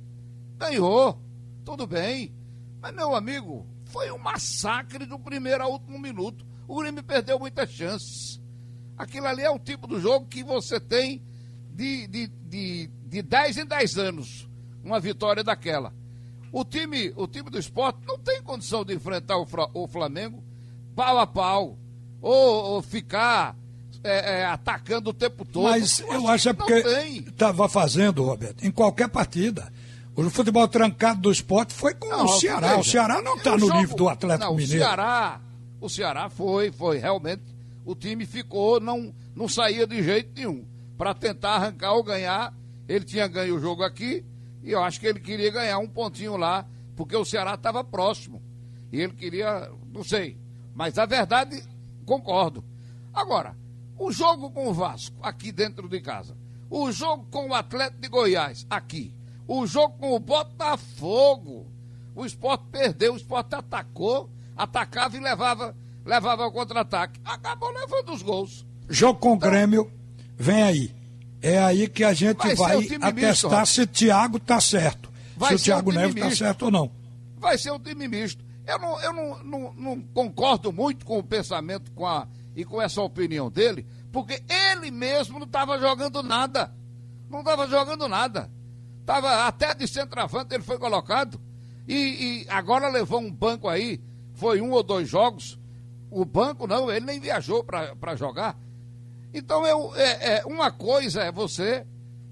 Ganhou, 0.58 1.20
tudo 1.64 1.86
bem. 1.86 2.34
Mas, 2.82 2.94
meu 2.94 3.16
amigo, 3.16 3.66
foi 3.86 4.12
um 4.12 4.18
massacre 4.18 5.06
do 5.06 5.20
primeiro 5.20 5.64
ao 5.64 5.72
último 5.72 6.00
minuto. 6.00 6.46
O 6.68 6.80
Grêmio 6.80 7.04
perdeu 7.04 7.40
muitas 7.40 7.70
chances. 7.72 8.42
Aquilo 8.98 9.28
ali 9.28 9.44
é 9.44 9.50
o 9.50 9.60
tipo 9.60 9.88
do 9.88 10.00
jogo 10.00 10.26
que 10.28 10.44
você 10.44 10.80
tem 10.80 11.22
de, 11.74 12.08
de, 12.08 12.28
de, 12.28 12.90
de 13.06 13.22
10 13.22 13.58
em 13.58 13.66
10 13.66 13.98
anos 13.98 14.50
uma 14.84 15.00
vitória 15.00 15.44
daquela. 15.44 15.94
O 16.52 16.64
time, 16.64 17.14
o 17.16 17.28
time 17.28 17.50
do 17.50 17.60
esporte 17.60 18.00
não 18.08 18.18
tem 18.18 18.42
condição 18.42 18.84
de 18.84 18.96
enfrentar 18.96 19.38
o, 19.38 19.46
o 19.74 19.88
Flamengo 19.88 20.44
pau 20.96 21.20
a 21.20 21.28
pau. 21.28 21.78
Ou, 22.20 22.64
ou 22.74 22.82
ficar 22.82 23.56
é, 24.04 24.40
é, 24.40 24.46
atacando 24.46 25.12
o 25.12 25.14
tempo 25.14 25.46
todo. 25.46 25.66
Mas 25.66 26.00
eu 26.00 26.28
acho, 26.28 26.50
é 26.50 26.54
porque 26.54 26.74
estava 26.74 27.70
fazendo, 27.70 28.24
Roberto, 28.24 28.66
em 28.66 28.72
qualquer 28.72 29.08
partida. 29.08 29.72
O 30.18 30.30
futebol 30.32 30.68
trancado 30.68 31.22
do 31.22 31.32
esporte 31.32 31.76
foi 31.76 31.94
com 31.94 32.10
não, 32.10 32.26
o 32.26 32.40
Ceará. 32.40 32.70
Veja, 32.70 32.80
o 32.80 32.84
Ceará 32.84 33.22
não 33.22 33.36
está 33.36 33.52
no 33.52 33.60
jogo, 33.60 33.78
nível 33.78 33.96
do 33.96 34.10
Atlético 34.10 34.50
não, 34.50 34.56
Mineiro. 34.56 34.76
O 34.76 34.80
Ceará, 34.80 35.42
o 35.80 35.90
Ceará 35.90 36.30
foi, 36.30 36.72
foi 36.72 36.98
realmente. 36.98 37.44
O 37.86 37.94
time 37.94 38.26
ficou, 38.26 38.80
não, 38.80 39.14
não 39.36 39.48
saía 39.48 39.86
de 39.86 40.02
jeito 40.02 40.32
nenhum 40.36 40.66
para 40.98 41.14
tentar 41.14 41.52
arrancar 41.52 41.94
ou 41.94 42.04
ganhar. 42.04 42.52
Ele 42.90 43.06
tinha 43.06 43.28
ganho 43.28 43.58
o 43.58 43.60
jogo 43.60 43.84
aqui 43.84 44.26
e 44.64 44.72
eu 44.72 44.84
acho 44.84 45.00
que 45.00 45.06
ele 45.06 45.20
queria 45.20 45.52
ganhar 45.52 45.78
um 45.78 45.88
pontinho 45.88 46.36
lá, 46.36 46.66
porque 46.96 47.16
o 47.16 47.24
Ceará 47.24 47.54
estava 47.54 47.84
próximo. 47.84 48.42
E 48.92 49.00
ele 49.00 49.14
queria, 49.14 49.72
não 49.94 50.04
sei. 50.04 50.36
Mas 50.74 50.98
a 50.98 51.06
verdade, 51.06 51.64
concordo. 52.08 52.66
Agora, 53.14 53.56
o 54.00 54.12
jogo 54.12 54.50
com 54.50 54.68
o 54.68 54.74
Vasco, 54.74 55.16
aqui 55.22 55.52
dentro 55.52 55.88
de 55.88 56.02
casa. 56.02 56.36
O 56.72 56.92
jogo 56.92 57.28
com 57.30 57.50
o 57.50 57.54
Atlético 57.54 58.02
de 58.02 58.08
Goiás, 58.10 58.66
aqui. 58.68 59.14
O 59.48 59.66
jogo 59.66 59.98
com 59.98 60.16
o 60.16 60.20
Botafogo. 60.20 61.66
O 62.14 62.26
esporte 62.26 62.66
perdeu, 62.72 63.14
o 63.14 63.18
esporte 63.18 63.54
atacou, 63.54 64.28
atacava 64.56 65.16
e 65.16 65.20
levava, 65.20 65.76
levava 66.04 66.44
ao 66.44 66.52
contra-ataque. 66.52 67.20
Acabou 67.24 67.70
levando 67.70 68.12
os 68.12 68.24
gols. 68.24 68.66
Jogo 68.90 69.20
com 69.20 69.34
o 69.34 69.36
então, 69.36 69.50
Grêmio 69.50 69.92
vem 70.36 70.64
aí. 70.64 70.96
É 71.42 71.60
aí 71.60 71.88
que 71.88 72.04
a 72.04 72.14
gente 72.14 72.38
vai, 72.38 72.56
vai 72.56 72.78
atestar 72.78 73.14
misto, 73.14 73.66
se 73.68 73.82
o 73.82 73.88
Thiago 73.88 74.40
tá 74.40 74.60
certo. 74.60 75.12
Vai 75.36 75.50
se 75.50 75.56
o 75.56 75.60
Thiago 75.66 75.92
Neves 75.92 76.16
está 76.16 76.36
certo 76.36 76.66
ou 76.66 76.72
não. 76.72 76.92
Vai 77.38 77.58
ser 77.58 77.72
um 77.72 77.80
time 77.80 78.08
misto. 78.08 78.44
Eu, 78.66 78.80
não, 78.80 79.00
eu 79.02 79.14
não, 79.14 79.44
não, 79.44 79.74
não, 79.74 80.02
concordo 80.14 80.74
muito 80.74 81.06
com 81.06 81.20
o 81.20 81.24
pensamento 81.24 81.92
com 81.92 82.06
a, 82.06 82.28
e 82.56 82.66
com 82.66 82.82
essa 82.82 83.02
opinião 83.02 83.50
dele, 83.50 83.86
porque 84.12 84.44
ele 84.50 84.90
mesmo 84.90 85.38
não 85.38 85.46
estava 85.46 85.80
jogando 85.80 86.24
nada. 86.24 86.74
Não 87.30 87.40
estava 87.40 87.68
jogando 87.68 88.08
nada. 88.08 88.50
Tava 89.08 89.48
até 89.48 89.74
de 89.74 89.88
centroavante 89.88 90.54
ele 90.54 90.64
foi 90.64 90.78
colocado. 90.78 91.40
E, 91.88 92.44
e 92.44 92.46
agora 92.50 92.90
levou 92.90 93.22
um 93.22 93.32
banco 93.32 93.70
aí. 93.70 94.02
Foi 94.34 94.60
um 94.60 94.72
ou 94.72 94.84
dois 94.84 95.08
jogos. 95.08 95.58
O 96.12 96.26
banco 96.26 96.68
não, 96.68 96.92
ele 96.92 97.06
nem 97.06 97.18
viajou 97.18 97.64
para 97.64 98.16
jogar. 98.18 98.60
Então, 99.34 99.66
eu, 99.66 99.96
é, 99.96 100.40
é, 100.40 100.46
uma 100.46 100.72
coisa 100.72 101.24
é 101.24 101.32
você 101.32 101.88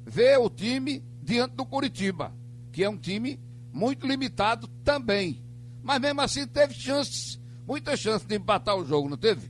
ver 0.06 0.38
o 0.38 0.50
time 0.50 1.02
diante 1.24 1.56
do 1.56 1.66
Curitiba, 1.66 2.34
que 2.74 2.84
é 2.84 2.90
um 2.90 2.98
time 2.98 3.40
muito 3.72 4.06
limitado 4.06 4.68
também. 4.84 5.42
Mas 5.82 6.02
mesmo 6.02 6.20
assim 6.20 6.46
teve 6.46 6.74
chances, 6.74 7.40
muitas 7.66 8.02
chances 8.02 8.28
de 8.28 8.36
empatar 8.36 8.76
o 8.76 8.86
jogo, 8.86 9.08
não 9.08 9.18
teve? 9.18 9.50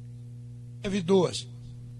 Teve 0.79 1.01
duas. 1.01 1.47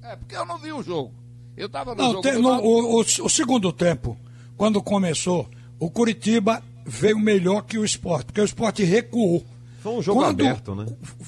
É, 0.03 0.15
porque 0.15 0.35
eu 0.35 0.45
não 0.45 0.59
vi 0.59 0.71
o 0.71 0.83
jogo. 0.83 1.13
Eu 1.57 1.65
estava 1.65 1.95
no 1.95 2.03
não, 2.03 2.11
jogo. 2.11 2.21
Te, 2.21 2.31
no, 2.33 2.49
o, 2.59 2.97
o, 2.97 3.01
o, 3.01 3.29
segundo 3.29 3.73
tempo, 3.73 4.15
quando 4.57 4.81
começou, 4.81 5.49
o 5.79 5.89
Curitiba 5.89 6.63
veio 6.85 7.19
melhor 7.19 7.61
que 7.61 7.77
o 7.77 7.85
esporte, 7.85 8.25
porque 8.27 8.41
o 8.41 8.45
esporte 8.45 8.83
recuou. 8.83 9.43
Foi 9.81 9.93
um 9.93 10.01
jogo 10.01 10.21
quando, 10.21 10.41
aberto, 10.41 10.75
né? 10.75 10.85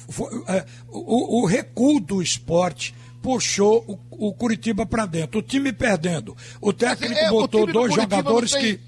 Foi, 0.10 0.44
é, 0.48 0.66
o, 0.90 1.42
o 1.42 1.46
recuo 1.46 2.00
do 2.00 2.22
esporte 2.22 2.94
puxou 3.22 3.84
o, 4.10 4.28
o 4.30 4.34
Curitiba 4.34 4.86
para 4.86 5.06
dentro. 5.06 5.40
O 5.40 5.44
time 5.44 5.72
perdendo. 5.74 6.36
O 6.62 6.74
técnico 6.74 7.14
é, 7.14 7.30
botou 7.30 7.64
o 7.64 7.72
dois 7.72 7.94
jogadores 7.94 8.52
tem, 8.52 8.62
que 8.62 8.80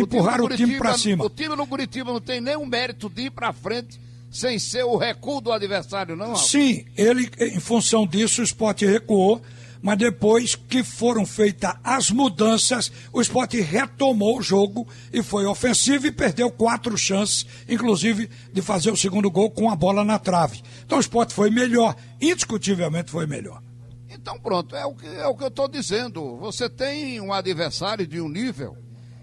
empurraram 0.00 0.44
o 0.44 0.48
time, 0.48 0.58
time 0.58 0.78
para 0.78 0.98
cima. 0.98 1.24
O 1.24 1.30
time 1.30 1.54
no 1.54 1.66
Curitiba 1.66 2.12
não 2.12 2.20
tem 2.20 2.40
nenhum 2.40 2.66
mérito 2.66 3.08
de 3.08 3.22
ir 3.22 3.30
para 3.30 3.52
frente 3.52 3.98
sem 4.30 4.58
ser 4.58 4.84
o 4.84 4.96
recuo 4.96 5.40
do 5.40 5.52
adversário, 5.52 6.14
não? 6.14 6.36
Sim, 6.36 6.84
ele, 6.96 7.30
em 7.40 7.60
função 7.60 8.06
disso, 8.06 8.40
o 8.40 8.44
esporte 8.44 8.84
recuou, 8.84 9.40
mas 9.82 9.98
depois 9.98 10.54
que 10.54 10.82
foram 10.82 11.24
feitas 11.24 11.74
as 11.82 12.10
mudanças, 12.10 12.90
o 13.12 13.20
esporte 13.20 13.60
retomou 13.60 14.38
o 14.38 14.42
jogo 14.42 14.86
e 15.12 15.22
foi 15.22 15.46
ofensivo 15.46 16.06
e 16.06 16.12
perdeu 16.12 16.50
quatro 16.50 16.96
chances, 16.96 17.46
inclusive 17.68 18.28
de 18.52 18.62
fazer 18.62 18.90
o 18.90 18.96
segundo 18.96 19.30
gol 19.30 19.50
com 19.50 19.70
a 19.70 19.76
bola 19.76 20.04
na 20.04 20.18
trave. 20.18 20.62
Então 20.84 20.98
o 20.98 21.00
esporte 21.00 21.34
foi 21.34 21.50
melhor, 21.50 21.94
indiscutivelmente 22.20 23.10
foi 23.10 23.26
melhor. 23.26 23.62
Então 24.08 24.38
pronto, 24.38 24.74
é 24.74 24.84
o 24.84 24.94
que, 24.94 25.06
é 25.06 25.26
o 25.26 25.34
que 25.34 25.44
eu 25.44 25.48
estou 25.48 25.68
dizendo. 25.68 26.36
Você 26.38 26.68
tem 26.68 27.20
um 27.20 27.32
adversário 27.32 28.06
de 28.06 28.20
um 28.20 28.28
nível 28.28 28.76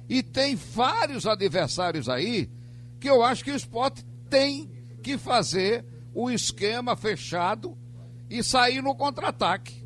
e 0.08 0.22
tem 0.22 0.56
vários 0.56 1.26
adversários 1.26 2.08
aí 2.08 2.50
que 3.00 3.10
eu 3.10 3.24
acho 3.24 3.44
que 3.44 3.52
o 3.52 3.56
esporte 3.56 4.06
tem 4.30 4.70
que 5.02 5.18
fazer 5.18 5.84
o 6.14 6.30
esquema 6.30 6.96
fechado 6.96 7.78
e 8.30 8.44
sair 8.44 8.82
no 8.82 8.96
contra-ataque. 8.96 9.83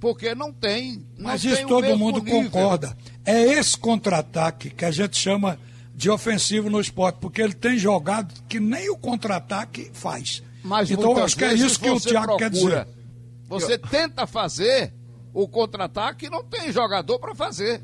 Porque 0.00 0.34
não 0.34 0.52
tem. 0.52 1.06
Não 1.16 1.26
Mas 1.26 1.42
tem 1.42 1.52
isso 1.52 1.66
todo 1.66 1.96
mundo 1.96 2.22
nível. 2.22 2.44
concorda. 2.44 2.96
É 3.24 3.42
esse 3.42 3.76
contra-ataque 3.76 4.70
que 4.70 4.84
a 4.84 4.90
gente 4.90 5.16
chama 5.18 5.58
de 5.94 6.08
ofensivo 6.08 6.70
no 6.70 6.80
esporte, 6.80 7.18
porque 7.20 7.42
ele 7.42 7.52
tem 7.52 7.76
jogado 7.76 8.32
que 8.48 8.58
nem 8.58 8.88
o 8.88 8.96
contra-ataque 8.96 9.90
faz. 9.92 10.42
Mas 10.64 10.90
então 10.90 11.12
eu 11.12 11.24
acho 11.24 11.36
que 11.36 11.44
é 11.44 11.52
isso 11.52 11.78
que 11.78 11.90
o 11.90 12.00
Thiago 12.00 12.38
quer 12.38 12.50
procura. 12.50 12.84
dizer. 12.84 13.00
Você 13.46 13.76
tenta 13.76 14.26
fazer 14.26 14.94
o 15.34 15.46
contra-ataque 15.46 16.26
e 16.26 16.30
não 16.30 16.42
tem 16.42 16.72
jogador 16.72 17.18
para 17.18 17.34
fazer. 17.34 17.82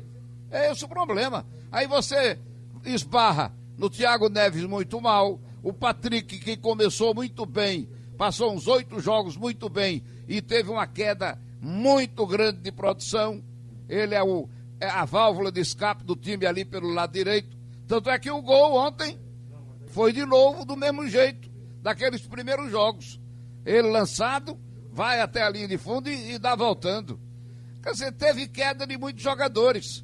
É 0.49 0.71
esse 0.71 0.83
o 0.83 0.87
problema. 0.87 1.45
Aí 1.71 1.85
você 1.85 2.39
esbarra 2.85 3.53
no 3.77 3.89
Thiago 3.89 4.29
Neves 4.29 4.63
muito 4.63 4.99
mal, 4.99 5.39
o 5.61 5.71
Patrick, 5.71 6.39
que 6.39 6.57
começou 6.57 7.13
muito 7.13 7.45
bem, 7.45 7.87
passou 8.17 8.51
uns 8.51 8.67
oito 8.67 8.99
jogos 8.99 9.37
muito 9.37 9.69
bem 9.69 10.03
e 10.27 10.41
teve 10.41 10.71
uma 10.71 10.87
queda 10.87 11.37
muito 11.61 12.25
grande 12.25 12.59
de 12.59 12.71
produção. 12.71 13.43
Ele 13.89 14.13
é, 14.15 14.23
o, 14.23 14.47
é 14.79 14.87
a 14.87 15.05
válvula 15.05 15.51
de 15.51 15.61
escape 15.61 16.03
do 16.03 16.15
time 16.15 16.45
ali 16.45 16.63
pelo 16.65 16.89
lado 16.89 17.13
direito. 17.13 17.55
Tanto 17.87 18.09
é 18.09 18.19
que 18.19 18.29
o 18.29 18.41
gol 18.41 18.75
ontem 18.75 19.17
foi 19.87 20.11
de 20.11 20.25
novo 20.25 20.65
do 20.65 20.75
mesmo 20.75 21.07
jeito, 21.07 21.49
daqueles 21.81 22.21
primeiros 22.21 22.69
jogos. 22.69 23.19
Ele 23.65 23.89
lançado, 23.89 24.57
vai 24.91 25.19
até 25.21 25.41
a 25.43 25.49
linha 25.49 25.67
de 25.67 25.77
fundo 25.77 26.09
e, 26.09 26.33
e 26.33 26.37
dá 26.39 26.55
voltando. 26.55 27.19
Quer 27.81 27.91
dizer, 27.91 28.11
teve 28.13 28.47
queda 28.47 28.85
de 28.85 28.97
muitos 28.97 29.23
jogadores. 29.23 30.03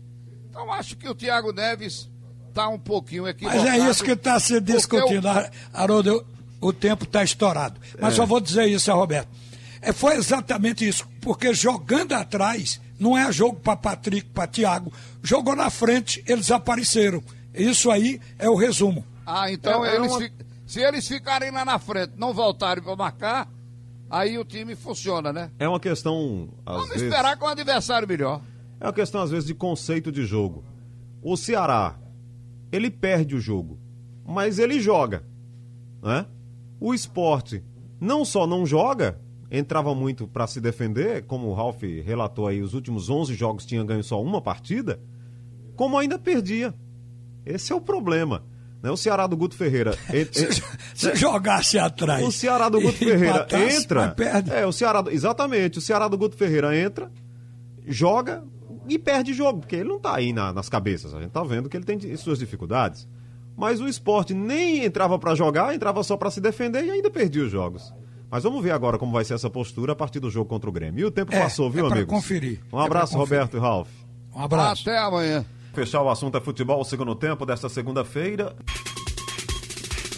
Então 0.50 0.72
acho 0.72 0.96
que 0.96 1.10
o 1.10 1.16
Thiago 1.16 1.52
Neves 1.52 2.10
está 2.50 2.70
um 2.70 2.80
pouquinho 2.80 3.28
equivocado. 3.28 3.64
Mas 3.64 3.74
é 3.74 3.90
isso 3.90 4.04
que 4.04 4.12
está 4.12 4.40
se 4.40 4.60
discutindo. 4.62 5.26
o- 5.26 5.30
Har- 5.30 5.52
Haroldo, 5.74 6.26
o 6.62 6.72
tempo 6.72 7.04
está 7.04 7.24
estourado. 7.24 7.80
Mas 8.00 8.14
É. 8.14 8.18
só 8.18 8.26
vou 8.26 8.40
dizer 8.40 8.66
isso 8.68 8.94
Roberto. 8.94 9.30
É, 9.86 9.92
foi 9.92 10.16
exatamente 10.16 10.88
isso, 10.88 11.08
porque 11.22 11.54
jogando 11.54 12.14
atrás, 12.14 12.80
não 13.00 13.18
é 13.18 13.32
jogo 13.32 13.60
para 13.60 13.76
Patrick, 13.76 14.30
para 14.30 14.48
Thiago. 14.48 14.92
Jogou 15.22 15.56
na 15.56 15.70
frente, 15.70 16.24
eles 16.28 16.50
apareceram. 16.52 17.22
Isso 17.54 17.92
aí 17.92 18.20
é 18.40 18.50
o 18.50 18.56
resumo. 18.56 19.06
Ah, 19.26 19.52
então 19.52 19.84
É- 19.86 19.92
é 19.92 19.96
eles 19.98 20.12
uma- 20.12 20.20
fi- 20.20 20.32
se 20.66 20.80
eles 20.82 21.08
ficarem 21.08 21.52
lá 21.52 21.66
na 21.66 21.78
frente, 21.80 22.14
não 22.18 22.34
voltarem 22.34 22.82
para 22.84 22.96
marcar, 22.96 23.50
aí 24.10 24.38
o 24.38 24.46
time 24.46 24.76
funciona, 24.76 25.34
né? 25.34 25.52
É 25.60 25.68
uma 25.68 25.80
questão, 25.80 26.50
às 26.66 26.74
Vamos 26.76 26.90
vezes. 26.90 27.04
esperar 27.04 27.38
com 27.38 27.46
um 27.46 27.50
adversário 27.50 28.08
melhor. 28.08 28.42
É 28.80 28.86
uma 28.86 28.94
questão, 28.94 29.22
às 29.22 29.32
vezes, 29.32 29.46
de 29.48 29.54
conceito 29.54 30.12
de 30.12 30.26
jogo. 30.26 30.64
O 31.22 31.36
Ceará, 31.38 31.96
ele 32.72 32.90
perde 32.90 33.36
o 33.36 33.40
jogo, 33.40 33.78
mas 34.26 34.60
ele 34.60 34.80
joga. 34.80 35.24
Né? 36.02 36.26
O 36.80 36.94
esporte 36.94 37.64
não 38.00 38.26
só 38.26 38.46
não 38.48 38.66
joga, 38.66 39.20
entrava 39.54 39.94
muito 39.94 40.28
para 40.28 40.48
se 40.48 40.60
defender, 40.60 41.24
como 41.28 41.48
o 41.48 41.54
Ralf 41.54 41.82
relatou 42.04 42.48
aí, 42.48 42.62
os 42.62 42.74
últimos 42.74 43.10
11 43.10 43.36
jogos 43.36 43.66
tinha 43.66 43.84
ganho 43.84 44.04
só 44.04 44.20
uma 44.22 44.42
partida, 44.42 45.00
como 45.76 45.98
ainda 45.98 46.18
perdia. 46.18 46.74
Esse 47.46 47.72
é 47.72 47.76
o 47.76 47.80
problema. 47.82 48.44
Né? 48.82 48.90
O 48.92 48.98
Ceará 48.98 49.28
do 49.28 49.38
Guto 49.38 49.56
Ferreira. 49.56 49.96
Se 50.96 51.16
jogasse 51.16 51.78
atrás. 51.80 52.26
o 52.26 52.32
Ceará 52.32 52.68
do 52.68 52.82
Guto 52.82 52.98
Ferreira 52.98 53.48
entra. 53.72 54.10
perde. 54.12 54.52
É, 54.52 54.66
o 54.66 54.72
Ceará. 54.74 55.02
do- 55.02 55.12
Exatamente. 55.12 55.78
O 55.78 55.82
Ceará 55.82 56.08
do 56.08 56.18
Guto 56.18 56.36
Ferreira 56.36 56.76
entra, 56.78 57.10
joga 57.86 58.44
e 58.90 58.98
perde 59.00 59.34
jogo, 59.34 59.60
porque 59.60 59.76
ele 59.78 59.90
não 59.90 60.00
tá 60.00 60.16
aí 60.16 60.34
na- 60.34 60.52
nas 60.52 60.68
cabeças. 60.68 61.14
A 61.14 61.22
gente 61.22 61.32
tá 61.32 61.44
vendo 61.44 61.70
que 61.70 61.78
ele 61.78 61.86
tem 61.86 62.18
suas 62.18 62.40
dificuldades. 62.40 63.08
Mas 63.56 63.80
o 63.80 63.88
esporte 63.88 64.34
nem 64.34 64.84
entrava 64.84 65.18
pra 65.20 65.36
jogar, 65.36 65.76
entrava 65.76 66.04
só 66.04 66.18
pra 66.18 66.32
se 66.32 66.42
defender 66.42 66.84
e 66.86 66.90
ainda 66.92 67.10
perdia 67.10 67.44
os 67.44 67.52
jogos. 67.52 67.94
Mas 68.34 68.42
vamos 68.42 68.64
ver 68.64 68.72
agora 68.72 68.98
como 68.98 69.12
vai 69.12 69.24
ser 69.24 69.36
essa 69.36 69.48
postura 69.48 69.94
a 69.94 69.96
partir 69.96 70.20
do 70.20 70.28
jogo 70.28 70.50
contra 70.50 70.68
o 70.68 70.74
Grêmio. 70.74 71.02
E 71.02 71.06
o 71.06 71.12
tempo 71.12 71.32
É, 71.36 71.40
passou, 71.40 71.70
viu, 71.70 71.86
é 71.88 71.92
amigos? 71.92 72.10
conferir. 72.12 72.60
Um 72.74 72.82
É 72.82 72.86
abraço, 72.86 73.12
pra 73.14 73.22
conferir. 73.22 73.42
Roberto 73.44 73.58
e 73.58 73.60
Ralf. 73.60 73.88
Um 74.36 74.40
abraço. 74.42 74.90
Até 74.90 74.98
amanhã. 74.98 75.46
Fechar 75.72 76.02
o 76.02 76.10
assunto 76.10 76.36
é 76.36 76.42
futebol, 76.42 76.82
o 76.82 76.84
segundo 76.84 77.14
tempo 77.14 77.46
desta 77.46 77.70
segunda-feira. 77.70 78.56